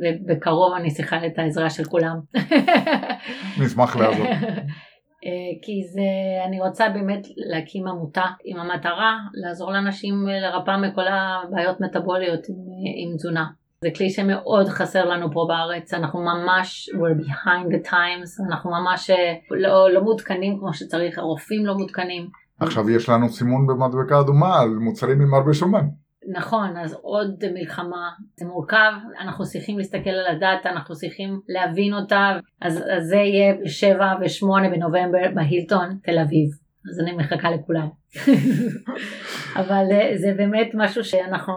[0.00, 2.16] ובקרוב אני צריכה את העזרה של כולם.
[3.64, 4.26] נשמח לעזור.
[5.24, 5.30] אה,
[5.62, 6.00] כי זה,
[6.48, 12.56] אני רוצה באמת להקים עמותה עם המטרה לעזור לאנשים לרפא מכל הבעיות מטבוליות עם,
[12.96, 13.46] עם תזונה.
[13.82, 19.10] זה כלי שמאוד חסר לנו פה בארץ, אנחנו ממש, we're behind the times, אנחנו ממש
[19.10, 22.28] אה, לא, לא מעודכנים כמו שצריך, הרופאים לא מעודכנים.
[22.60, 25.86] עכשיו יש לנו סימון במדבקה אדומה על מוצרים עם הרבה שומן.
[26.28, 32.38] נכון, אז עוד מלחמה, זה מורכב, אנחנו צריכים להסתכל על הדת, אנחנו צריכים להבין אותה,
[32.60, 36.48] אז, אז זה יהיה ב-7 ו-8 בנובמבר בהילטון, תל אביב.
[36.90, 37.88] אז אני מחכה לכולם.
[39.60, 41.54] אבל אה, זה באמת משהו שאנחנו,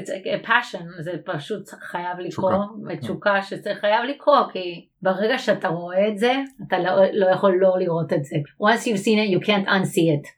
[0.00, 6.08] it's a passion, זה פשוט חייב לקרות, ותשוקה שצריך חייב לקרות, כי ברגע שאתה רואה
[6.08, 6.32] את זה,
[6.66, 8.36] אתה לא, לא יכול לא לראות את זה.
[8.62, 10.28] once you've seen it, you can't unsee it.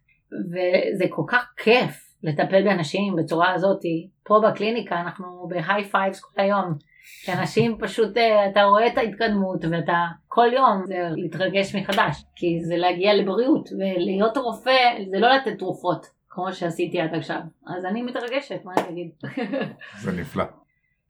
[0.50, 2.09] וזה כל כך כיף.
[2.22, 3.80] לטפל באנשים בצורה הזאת.
[4.24, 6.74] פה בקליניקה אנחנו ב high fives כל היום.
[7.28, 12.24] אנשים פשוט, אה, אתה רואה את ההתקדמות ואתה כל יום זה להתרגש מחדש.
[12.36, 14.78] כי זה להגיע לבריאות ולהיות רופא
[15.10, 17.40] זה לא לתת תרופות כמו שעשיתי עד עכשיו.
[17.66, 19.10] אז אני מתרגשת, מה אני אגיד?
[20.02, 20.44] זה נפלא.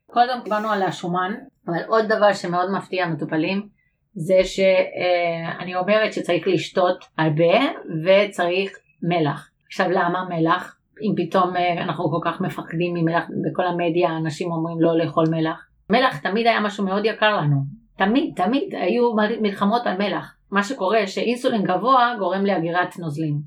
[0.06, 1.34] קודם דיברנו על השומן,
[1.66, 3.68] אבל עוד דבר שמאוד מפתיע מטופלים
[4.14, 7.58] זה שאני אה, אומרת שצריך לשתות הרבה
[8.04, 9.50] וצריך מלח.
[9.66, 10.80] עכשיו למה מלח?
[11.03, 15.66] אם פתאום אה, אנחנו כל כך מפחדים ממלח, בכל המדיה אנשים אומרים לא לאכול מלח.
[15.90, 17.57] מלח תמיד היה משהו מאוד יקר לנו.
[17.96, 20.36] תמיד, תמיד היו מלחמות על מלח.
[20.51, 23.40] מה שקורה שאינסולין גבוה גורם לאגירת נוזלים.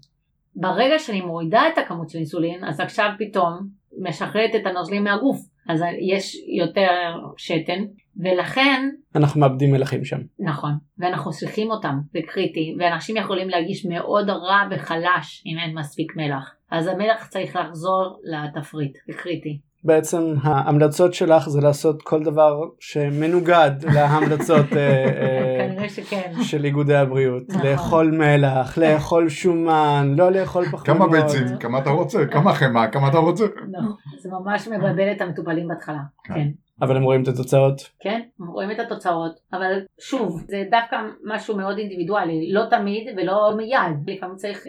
[0.55, 3.59] ברגע שאני מורידה את הכמות של אינסולין, אז עכשיו פתאום
[4.01, 5.37] משחררת את הנוזלים מהגוף.
[5.69, 6.89] אז יש יותר
[7.37, 7.83] שתן,
[8.17, 8.89] ולכן...
[9.15, 10.17] אנחנו מאבדים מלחים שם.
[10.39, 16.15] נכון, ואנחנו צריכים אותם, זה קריטי, ואנשים יכולים להרגיש מאוד רע וחלש אם אין מספיק
[16.15, 16.55] מלח.
[16.73, 19.59] אז המלח צריך לחזור לתפריט, זה קריטי.
[19.83, 27.43] בעצם ההמלצות שלך זה לעשות כל דבר שמנוגד להמלצות אה, אה, של איגודי הבריאות.
[27.49, 27.67] נכון.
[27.67, 30.85] לאכול מלח, לאכול שומן, לא לאכול פחות.
[30.85, 33.45] כמה ביצים, כמה אתה רוצה, כמה חמאה, כמה אתה רוצה.
[33.71, 36.47] נכון, זה ממש מבלבל את המטופלים בהתחלה, כן.
[36.81, 37.81] אבל הם רואים את התוצאות?
[37.99, 43.53] כן, הם רואים את התוצאות, אבל שוב, זה דווקא משהו מאוד אינדיבידואלי, לא תמיד ולא
[43.57, 44.63] מיד, לפעמים צריך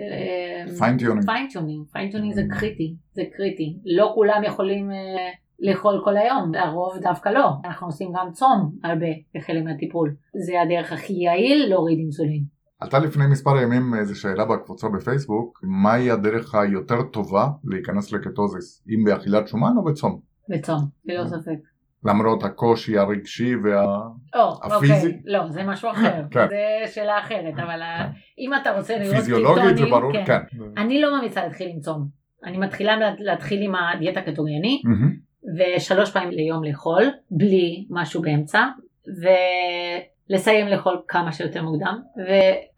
[0.79, 4.95] fine tuning, fine tuning, fine tuning זה קריטי, זה קריטי, לא כולם יכולים uh,
[5.61, 10.15] לאכול כל היום, הרוב דווקא לא, אנחנו עושים גם צום הרבה כחלק מהטיפול,
[10.47, 12.45] זה הדרך הכי יעיל להוריד אינסולין.
[12.81, 19.05] עלתה לפני מספר ימים איזו שאלה בקבוצה בפייסבוק, מהי הדרך היותר טובה להיכנס לקטוזיס, אם
[19.05, 20.21] באכילת שומן או בצום?
[20.49, 21.74] בצום, ללא ספק.
[22.05, 24.95] למרות הקושי הרגשי והפיזי?
[24.95, 26.49] אוקיי, לא, זה משהו אחר, כן.
[26.49, 28.11] זה שאלה אחרת, אבל כן.
[28.39, 30.25] אם אתה רוצה לראות פיזיולוגית זה ברור, כן.
[30.25, 30.41] כן.
[30.77, 32.09] אני לא ממליצה להתחיל עם צום,
[32.45, 34.83] אני מתחילה להתחיל עם הדיאטה קטוגני,
[35.59, 38.67] ושלוש פעמים ליום לאכול, בלי משהו באמצע,
[39.23, 39.27] ו...
[40.29, 42.01] לסיים לאכול כמה שיותר מוקדם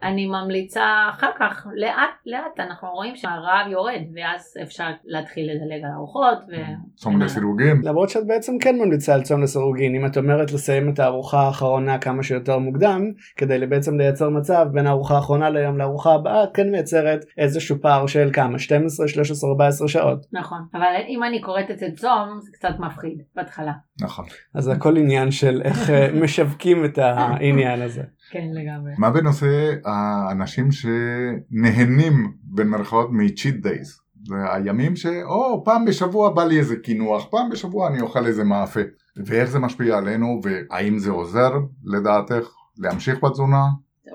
[0.07, 5.91] ואני ממליצה אחר כך לאט לאט אנחנו רואים שהרעב יורד ואז אפשר להתחיל לדלג על
[5.97, 6.39] ארוחות.
[6.49, 6.55] ו...
[6.95, 7.81] צום לסירוגין.
[7.85, 11.99] למרות שאת בעצם כן ממליצה על צום לסירוגין אם את אומרת לסיים את הארוחה האחרונה
[11.99, 13.03] כמה שיותר מוקדם
[13.37, 18.07] כדי בעצם לייצר מצב בין הארוחה האחרונה ליום לארוחה הבאה את כן מייצרת איזשהו פער
[18.07, 20.27] של כמה 12 13 14 שעות.
[20.33, 23.73] נכון אבל אם אני קוראת את זה צום זה קצת מפחיד בהתחלה.
[24.03, 24.25] נכון.
[24.55, 26.99] אז הכל עניין של איך אה, משווקים את.
[26.99, 28.03] העניין הזה.
[28.31, 28.93] כן לגמרי.
[28.99, 34.07] מה בנושא האנשים שנהנים במרכאות מ-cheat days?
[34.29, 38.81] זה הימים שאו פעם בשבוע בא לי איזה קינוח, פעם בשבוע אני אוכל איזה מאפה.
[39.17, 41.51] ואיך זה משפיע עלינו והאם זה עוזר
[41.85, 42.49] לדעתך
[42.79, 43.65] להמשיך בתזונה?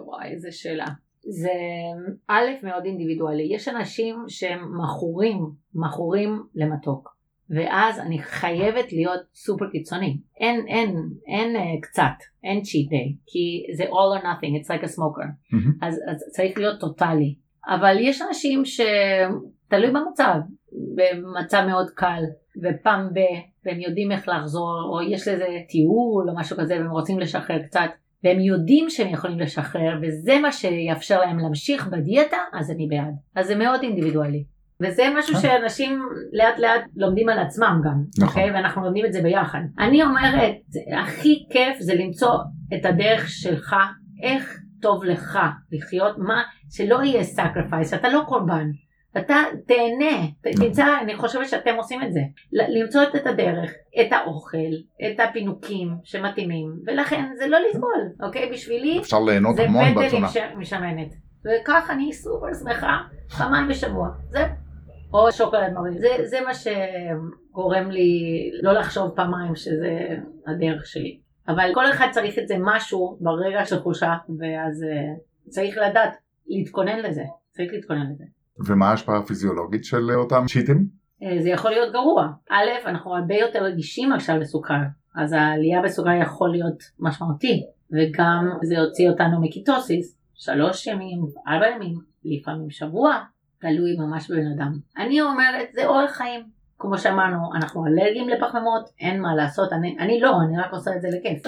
[0.05, 0.85] וואי איזה שאלה.
[1.29, 1.51] זה
[2.27, 7.10] א' מאוד אינדיבידואלי, יש אנשים שהם מכורים, מכורים למתוק.
[7.55, 10.17] ואז אני חייבת להיות סופר קיצוני.
[10.39, 10.95] אין, אין,
[11.27, 12.03] אין uh, קצת,
[12.43, 15.27] אין cheat day, כי זה all or nothing, it's like a smoker.
[15.27, 15.87] Mm-hmm.
[15.87, 17.35] אז, אז צריך להיות טוטאלי.
[17.67, 20.35] אבל יש אנשים שתלוי במצב,
[20.95, 22.23] במצב מאוד קל,
[22.63, 23.19] ופעם ב...
[23.65, 27.89] והם יודעים איך לחזור, או יש לזה טיול או משהו כזה, והם רוצים לשחרר קצת,
[28.23, 33.13] והם יודעים שהם יכולים לשחרר, וזה מה שיאפשר להם להמשיך בדיאטה, אז אני בעד.
[33.35, 34.43] אז זה מאוד אינדיבידואלי.
[34.81, 36.03] וזה משהו שאנשים
[36.33, 38.27] לאט לאט לומדים על עצמם גם, נכון.
[38.27, 38.51] אוקיי?
[38.51, 39.59] ואנחנו לומדים את זה ביחד.
[39.79, 40.55] אני אומרת,
[41.03, 42.33] הכי כיף זה למצוא
[42.73, 43.75] את הדרך שלך,
[44.23, 45.39] איך טוב לך
[45.71, 48.67] לחיות, מה, שלא יהיה sacrifice, אתה לא קורבן.
[49.17, 49.35] אתה
[49.67, 52.19] תהנה, ת- תמצא, אני חושבת שאתם עושים את זה,
[52.53, 53.71] למצוא את הדרך,
[54.01, 54.57] את האוכל,
[55.05, 58.49] את הפינוקים שמתאימים, ולכן זה לא לסבול, אוקיי?
[58.51, 60.27] בשבילי אפשר ליהנות זה המון פטל בתזונה.
[60.27, 61.13] עם ש- משמנת.
[61.45, 62.97] וכך אני סופר שמחה
[63.37, 64.07] פעמיים בשבוע.
[64.29, 64.39] זה,
[65.13, 65.93] או שוקולד מריר.
[65.99, 70.07] זה, זה מה שגורם לי לא לחשוב פעמיים שזה
[70.47, 71.19] הדרך שלי.
[71.47, 75.13] אבל כל אחד צריך את זה משהו ברגע של חולשה, ואז אה,
[75.49, 76.13] צריך לדעת
[76.47, 77.23] להתכונן לזה.
[77.51, 78.23] צריך להתכונן לזה.
[78.67, 80.85] ומה ההשפעה הפיזיולוגית של אותם צ'יטים?
[81.23, 82.27] אה, זה יכול להיות גרוע.
[82.49, 84.81] א', אנחנו הרבה יותר רגישים עכשיו לסוכר,
[85.15, 91.95] אז העלייה בסוכר יכול להיות משמעותי, וגם זה יוציא אותנו מקיטוסיס, שלוש ימים, ארבע ימים,
[92.25, 93.17] לפעמים שבוע,
[93.61, 94.71] תלוי ממש בבן אדם.
[94.97, 96.41] אני אומרת, זה אורח חיים.
[96.79, 101.01] כמו שאמרנו, אנחנו אלרגיים לפחמימות, אין מה לעשות, אני, אני לא, אני רק עושה את
[101.01, 101.43] זה לכיף.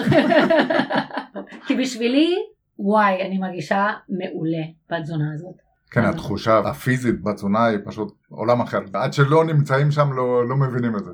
[1.66, 2.34] כי בשבילי,
[2.78, 5.54] וואי, אני מרגישה מעולה בתזונה הזאת.
[5.90, 8.78] כן, התחושה הפיזית בתזונה היא פשוט עולם אחר.
[8.92, 11.10] עד שלא נמצאים שם לא, לא מבינים את זה.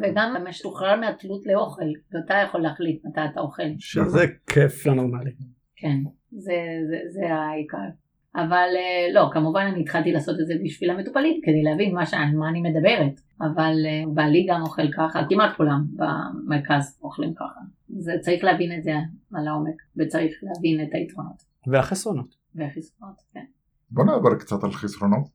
[0.00, 1.82] וגם משוחרר מהתלות לאוכל,
[2.12, 3.62] ואתה יכול להחליט מתי אתה אוכל.
[3.78, 5.30] שזה כיף לא נורמלי.
[5.76, 5.96] כן,
[6.32, 6.52] זה,
[6.88, 7.88] זה, זה העיקר.
[8.36, 12.14] אבל אה, לא, כמובן אני התחלתי לעשות את זה בשביל המטופלים, כדי להבין מה, ש...
[12.14, 13.20] על מה אני מדברת.
[13.40, 17.60] אבל אה, בעלי גם אוכל ככה, כמעט כולם במרכז אוכלים ככה.
[17.88, 18.92] זה, צריך להבין את זה
[19.34, 22.34] על העומק, וצריך להבין את היתרונות והחסרונות.
[22.54, 23.44] והחסרונות, כן.
[23.90, 25.26] בוא נדבר קצת על חסרונות.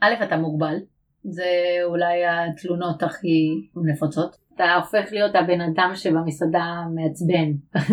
[0.00, 0.76] א', אתה מוגבל,
[1.24, 1.44] זה
[1.84, 4.36] אולי התלונות הכי נפוצות.
[4.54, 7.50] אתה הופך להיות הבן אדם שבמסעדה מעצבן,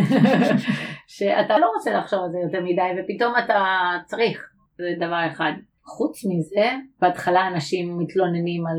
[1.15, 3.63] שאתה לא רוצה לחשוב על זה יותר מדי ופתאום אתה
[4.05, 5.51] צריך, זה דבר אחד.
[5.85, 6.71] חוץ מזה,
[7.01, 8.77] בהתחלה אנשים מתלוננים על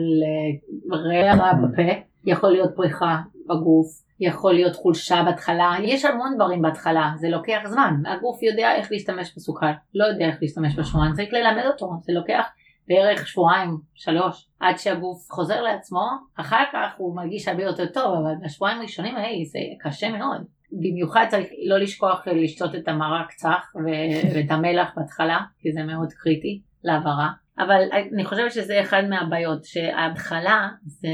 [0.92, 1.92] אה, רע בפה,
[2.24, 3.16] יכול להיות פריחה
[3.48, 3.86] בגוף,
[4.20, 9.32] יכול להיות חולשה בהתחלה, יש המון דברים בהתחלה, זה לוקח זמן, הגוף יודע איך להשתמש
[9.36, 12.46] בסוכר, לא יודע איך להשתמש בשומן, צריך ללמד אותו, זה לוקח
[12.88, 18.34] בערך שבועיים, שלוש, עד שהגוף חוזר לעצמו, אחר כך הוא מרגיש הרבה יותר טוב, אבל
[18.44, 20.57] בשבועיים הראשונים האלה זה קשה מאוד.
[20.72, 26.12] במיוחד צריך לא לשכוח לשתות את המרק צח ו- ואת המלח בהתחלה, כי זה מאוד
[26.12, 27.30] קריטי להעברה.
[27.58, 27.82] אבל
[28.14, 31.08] אני חושבת שזה אחד מהבעיות, שההתחלה זה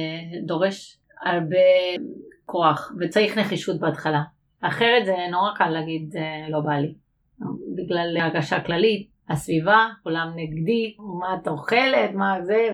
[0.46, 1.56] דורש הרבה
[2.46, 4.22] כוח וצריך נחישות בהתחלה.
[4.60, 6.94] אחרת זה נורא קל להגיד "אה, לא בא לי.
[7.76, 12.68] בגלל הרגשה כללית, הסביבה, כולם נגדי, מה את אוכלת, מה זה,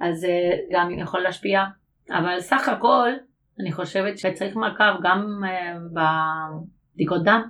[0.00, 1.64] אז זה גם יכול להשפיע.
[2.10, 3.10] אבל סך הכל,
[3.60, 5.76] אני חושבת שצריך מעקב גם אה,
[6.94, 7.42] בבדיקות דם,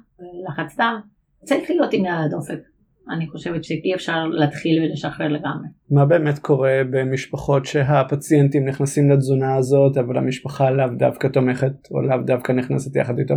[0.48, 1.00] לחץ דם,
[1.44, 2.58] צריך להיות עם יד הדופק.
[3.10, 5.68] אני חושבת שאי אפשר להתחיל ולשחרר לגמרי.
[5.90, 12.16] מה באמת קורה במשפחות שהפציינטים נכנסים לתזונה הזאת אבל המשפחה לאו דווקא תומכת או לאו
[12.26, 13.34] דווקא נכנסת יחד איתו?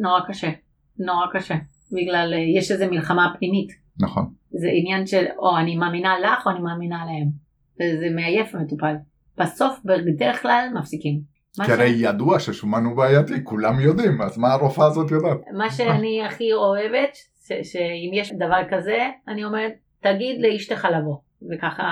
[0.00, 0.50] נורא קשה,
[0.98, 1.54] נורא קשה.
[1.92, 3.68] בגלל, אה, יש איזו מלחמה פנימית.
[4.00, 4.24] נכון.
[4.50, 7.28] זה עניין של או אני מאמינה לך או אני מאמינה להם.
[7.74, 8.94] וזה מעייף המטופל.
[9.38, 11.33] בסוף בדרך כלל מפסיקים.
[11.56, 15.38] כי ש- הרי ידוע ששומן הוא בעייתי, כולם יודעים, אז מה הרופאה הזאת יודעת?
[15.56, 17.14] מה שאני הכי אוהבת,
[17.46, 18.98] ש- שאם יש דבר כזה,
[19.28, 21.16] אני אומרת, תגיד לאשתך לבוא.
[21.50, 21.82] וככה,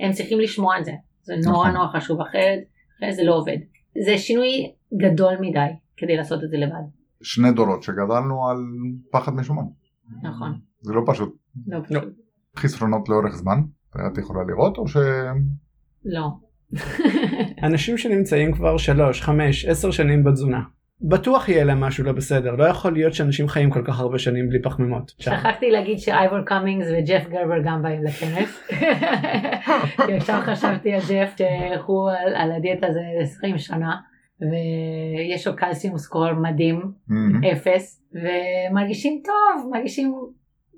[0.00, 0.92] הם צריכים לשמוע את זה.
[1.22, 1.70] זה נורא נכון.
[1.70, 2.58] נורא חשוב, אחרת,
[2.98, 3.56] אחרת זה לא עובד.
[4.06, 5.58] זה שינוי גדול מדי
[5.96, 6.82] כדי לעשות את זה לבד.
[7.22, 8.56] שני דורות שגדלנו על
[9.12, 9.62] פחד משומן.
[10.22, 10.58] נכון.
[10.80, 11.36] זה לא פשוט.
[11.66, 12.04] לא פשוט.
[12.56, 13.58] חסרונות לאורך זמן,
[14.12, 14.96] את יכולה לראות או ש...
[16.04, 16.28] לא.
[17.66, 20.60] אנשים שנמצאים כבר 3, 5, 10 שנים בתזונה.
[21.00, 24.48] בטוח יהיה להם משהו לא בסדר, לא יכול להיות שאנשים חיים כל כך הרבה שנים
[24.48, 25.12] בלי פחמימות.
[25.18, 28.68] שכחתי להגיד שאייבור קאמינגס וג'ף גרבר גם באים לכנס.
[30.06, 33.96] כי עכשיו חשבתי על ג'ף שהוא על, על הדיאטה זה 20 שנה.
[34.40, 37.44] ויש לו קלסיום סקור מדהים, מהמם.
[37.44, 40.14] אפס, ומרגישים טוב, מרגישים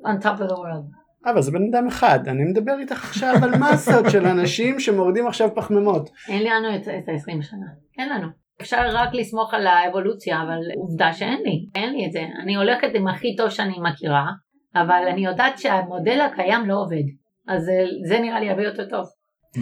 [0.05, 1.06] on top of the world.
[1.27, 5.49] אבל זה בן אדם אחד, אני מדבר איתך עכשיו על מסות של אנשים שמורידים עכשיו
[5.55, 6.11] פחמימות.
[6.29, 7.67] אין לנו את, את ה-20 שנה,
[7.99, 8.29] אין לנו.
[8.61, 12.21] אפשר רק לסמוך על האבולוציה, אבל עובדה שאין לי, אין לי את זה.
[12.43, 14.27] אני הולכת עם הכי טוב שאני מכירה,
[14.75, 17.05] אבל אני יודעת שהמודל הקיים לא עובד.
[17.49, 17.73] אז זה,
[18.09, 19.07] זה נראה לי הרבה יותר טוב.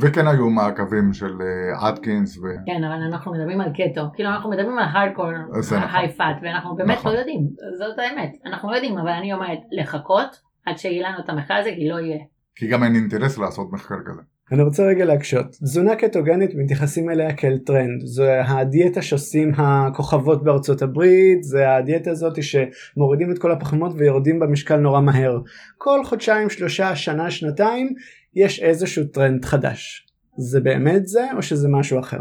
[0.03, 2.43] וכן היו מעקבים של אה, אטקינס ו...
[2.67, 4.03] כן, אבל אנחנו מדברים על קטו.
[4.15, 5.79] כאילו אנחנו מדברים על הארדקור, נכון.
[5.93, 7.13] היי פאט, ואנחנו באמת נכון.
[7.13, 7.41] לא יודעים.
[7.79, 8.31] זאת האמת.
[8.47, 10.37] אנחנו לא יודעים, אבל אני אומרת, לחכות
[10.67, 12.19] עד שיהיה לנו את המחקר הזה, כי לא יהיה.
[12.57, 14.21] כי גם אין אינטרס לעשות מחקר כזה.
[14.53, 15.47] אני רוצה רגע להקשות.
[15.47, 18.01] תזונה קטוגנית מתייחסים אליה כאל טרנד.
[18.01, 24.77] זו הדיאטה שעושים הכוכבות בארצות הברית, זה הדיאטה הזאת שמורידים את כל הפחמימות ויורדים במשקל
[24.77, 25.39] נורא מהר.
[25.79, 27.95] כל חודשיים, שלושה, שנה, שנתיים,
[28.35, 30.07] יש איזשהו טרנד חדש.
[30.37, 32.21] זה באמת זה או שזה משהו אחר?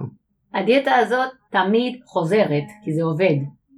[0.54, 3.36] הדיאטה הזאת תמיד חוזרת, כי זה עובד.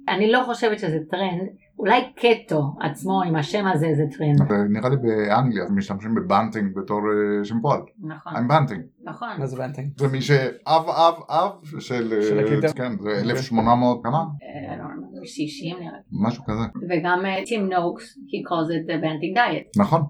[0.08, 1.48] אני לא חושבת שזה טרנד,
[1.78, 4.52] אולי קטו עצמו עם השם הזה זה טרנד.
[4.70, 7.80] נראה לי באנגליה משתמשים ב banting בתור אה, שם פועל.
[8.00, 8.82] נכון, I'm banting.
[9.04, 9.28] נכון.
[9.38, 9.90] מה זה banting?
[9.98, 12.12] זה מי שאב אב אב של...
[12.12, 12.72] אה, של הקטו?
[12.72, 14.18] כן, זה 1800 כמה?
[14.18, 15.98] אה, לא 60 נראה לי.
[16.26, 16.62] משהו כזה.
[16.90, 19.80] וגם טים נוקס, he calls it the banting diet.
[19.80, 20.02] נכון.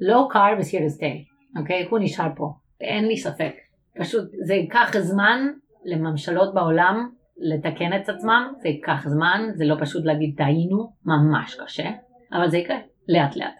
[0.00, 1.86] low carb is here to stay, אוקיי?
[1.90, 3.52] הוא נשאר פה, אין לי ספק.
[4.00, 5.46] פשוט זה ייקח זמן
[5.84, 11.90] לממשלות בעולם לתקן את עצמם, זה ייקח זמן, זה לא פשוט להגיד טעינו, ממש קשה,
[12.32, 12.76] אבל זה יקרה,
[13.08, 13.54] לאט לאט.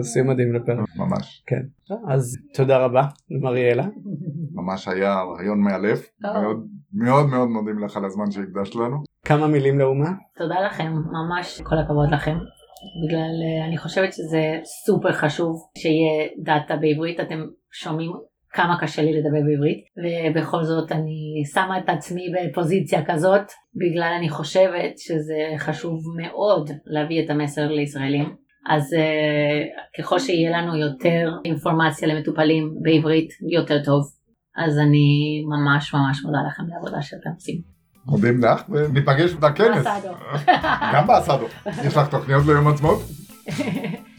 [0.00, 0.88] זה מדהים לפרק.
[0.96, 1.44] ממש.
[1.46, 1.94] כן.
[2.08, 3.84] אז תודה רבה למריאלה.
[4.52, 6.08] ממש היה רעיון מאלף.
[6.22, 8.96] מאוד מאוד מאוד מודים לך על הזמן שהקדשת לנו.
[9.24, 10.10] כמה מילים לאומה?
[10.36, 12.36] תודה לכם, ממש כל הכבוד לכם.
[13.06, 17.38] בגלל, אה, אני חושבת שזה סופר חשוב שיהיה דאטה בעברית, אתם
[17.72, 18.12] שומעים
[18.54, 24.28] כמה קשה לי לדבר בעברית, ובכל זאת אני שמה את עצמי בפוזיציה כזאת, בגלל אני
[24.28, 28.34] חושבת שזה חשוב מאוד להביא את המסר לישראלים.
[28.70, 34.02] אז uh, ככל שיהיה לנו יותר אינפורמציה למטופלים בעברית, יותר טוב.
[34.56, 37.60] אז אני ממש ממש מודה לכם לעבודה שאתם עושים.
[38.06, 39.84] מודים לך וניפגש בכנס.
[39.84, 40.12] באסדו.
[40.94, 41.46] גם באסדו.
[41.86, 43.02] יש לך תוכניות ליום עצמאות?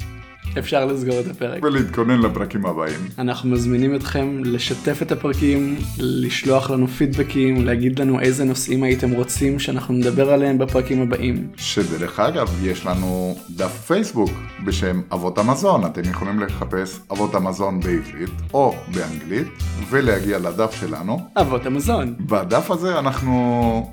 [0.60, 1.64] אפשר לסגור את הפרק.
[1.64, 3.00] ולהתכונן לפרקים הבאים.
[3.18, 9.60] אנחנו מזמינים אתכם לשתף את הפרקים, לשלוח לנו פידבקים, להגיד לנו איזה נושאים הייתם רוצים
[9.60, 11.48] שאנחנו נדבר עליהם בפרקים הבאים.
[11.58, 14.30] שדרך אגב, יש לנו דף פייסבוק
[14.66, 15.86] בשם אבות המזון.
[15.86, 19.48] אתם יכולים לחפש אבות המזון בעברית או באנגלית
[19.90, 21.20] ולהגיע לדף שלנו.
[21.38, 22.16] אבות המזון.
[22.20, 23.36] בדף הזה אנחנו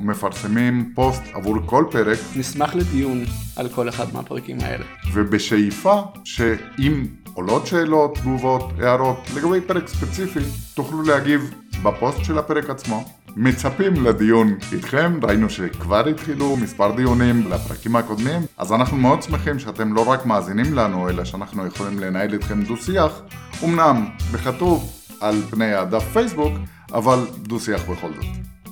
[0.00, 3.24] מפרסמים פוסט עבור כל פרק נשמח לדיון
[3.56, 4.84] על כל אחד מהפרקים האלה.
[5.12, 10.40] ובשאיפה שאם עולות שאלות, תגובות, הערות לגבי פרק ספציפי,
[10.74, 13.04] תוכלו להגיב בפוסט של הפרק עצמו.
[13.36, 19.92] מצפים לדיון איתכם, ראינו שכבר התחילו מספר דיונים לפרקים הקודמים, אז אנחנו מאוד שמחים שאתם
[19.92, 23.22] לא רק מאזינים לנו, אלא שאנחנו יכולים לנהל איתכם דו-שיח,
[23.64, 26.52] אמנם בכתוב על פני הדף פייסבוק,
[26.92, 28.24] אבל דו-שיח בכל זאת.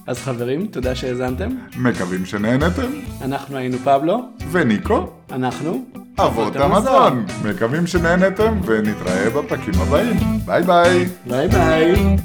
[0.07, 1.49] אז חברים, תודה שהאזנתם.
[1.77, 2.91] מקווים שנהנתם,
[3.23, 5.85] אנחנו היינו פבלו, וניקו, אנחנו
[6.19, 7.27] אבות המזון.
[7.45, 10.17] מקווים שנהנתם, ונתראה בפרקים הבאים.
[10.47, 11.09] ביי ביי.
[11.27, 12.17] ביי ביי.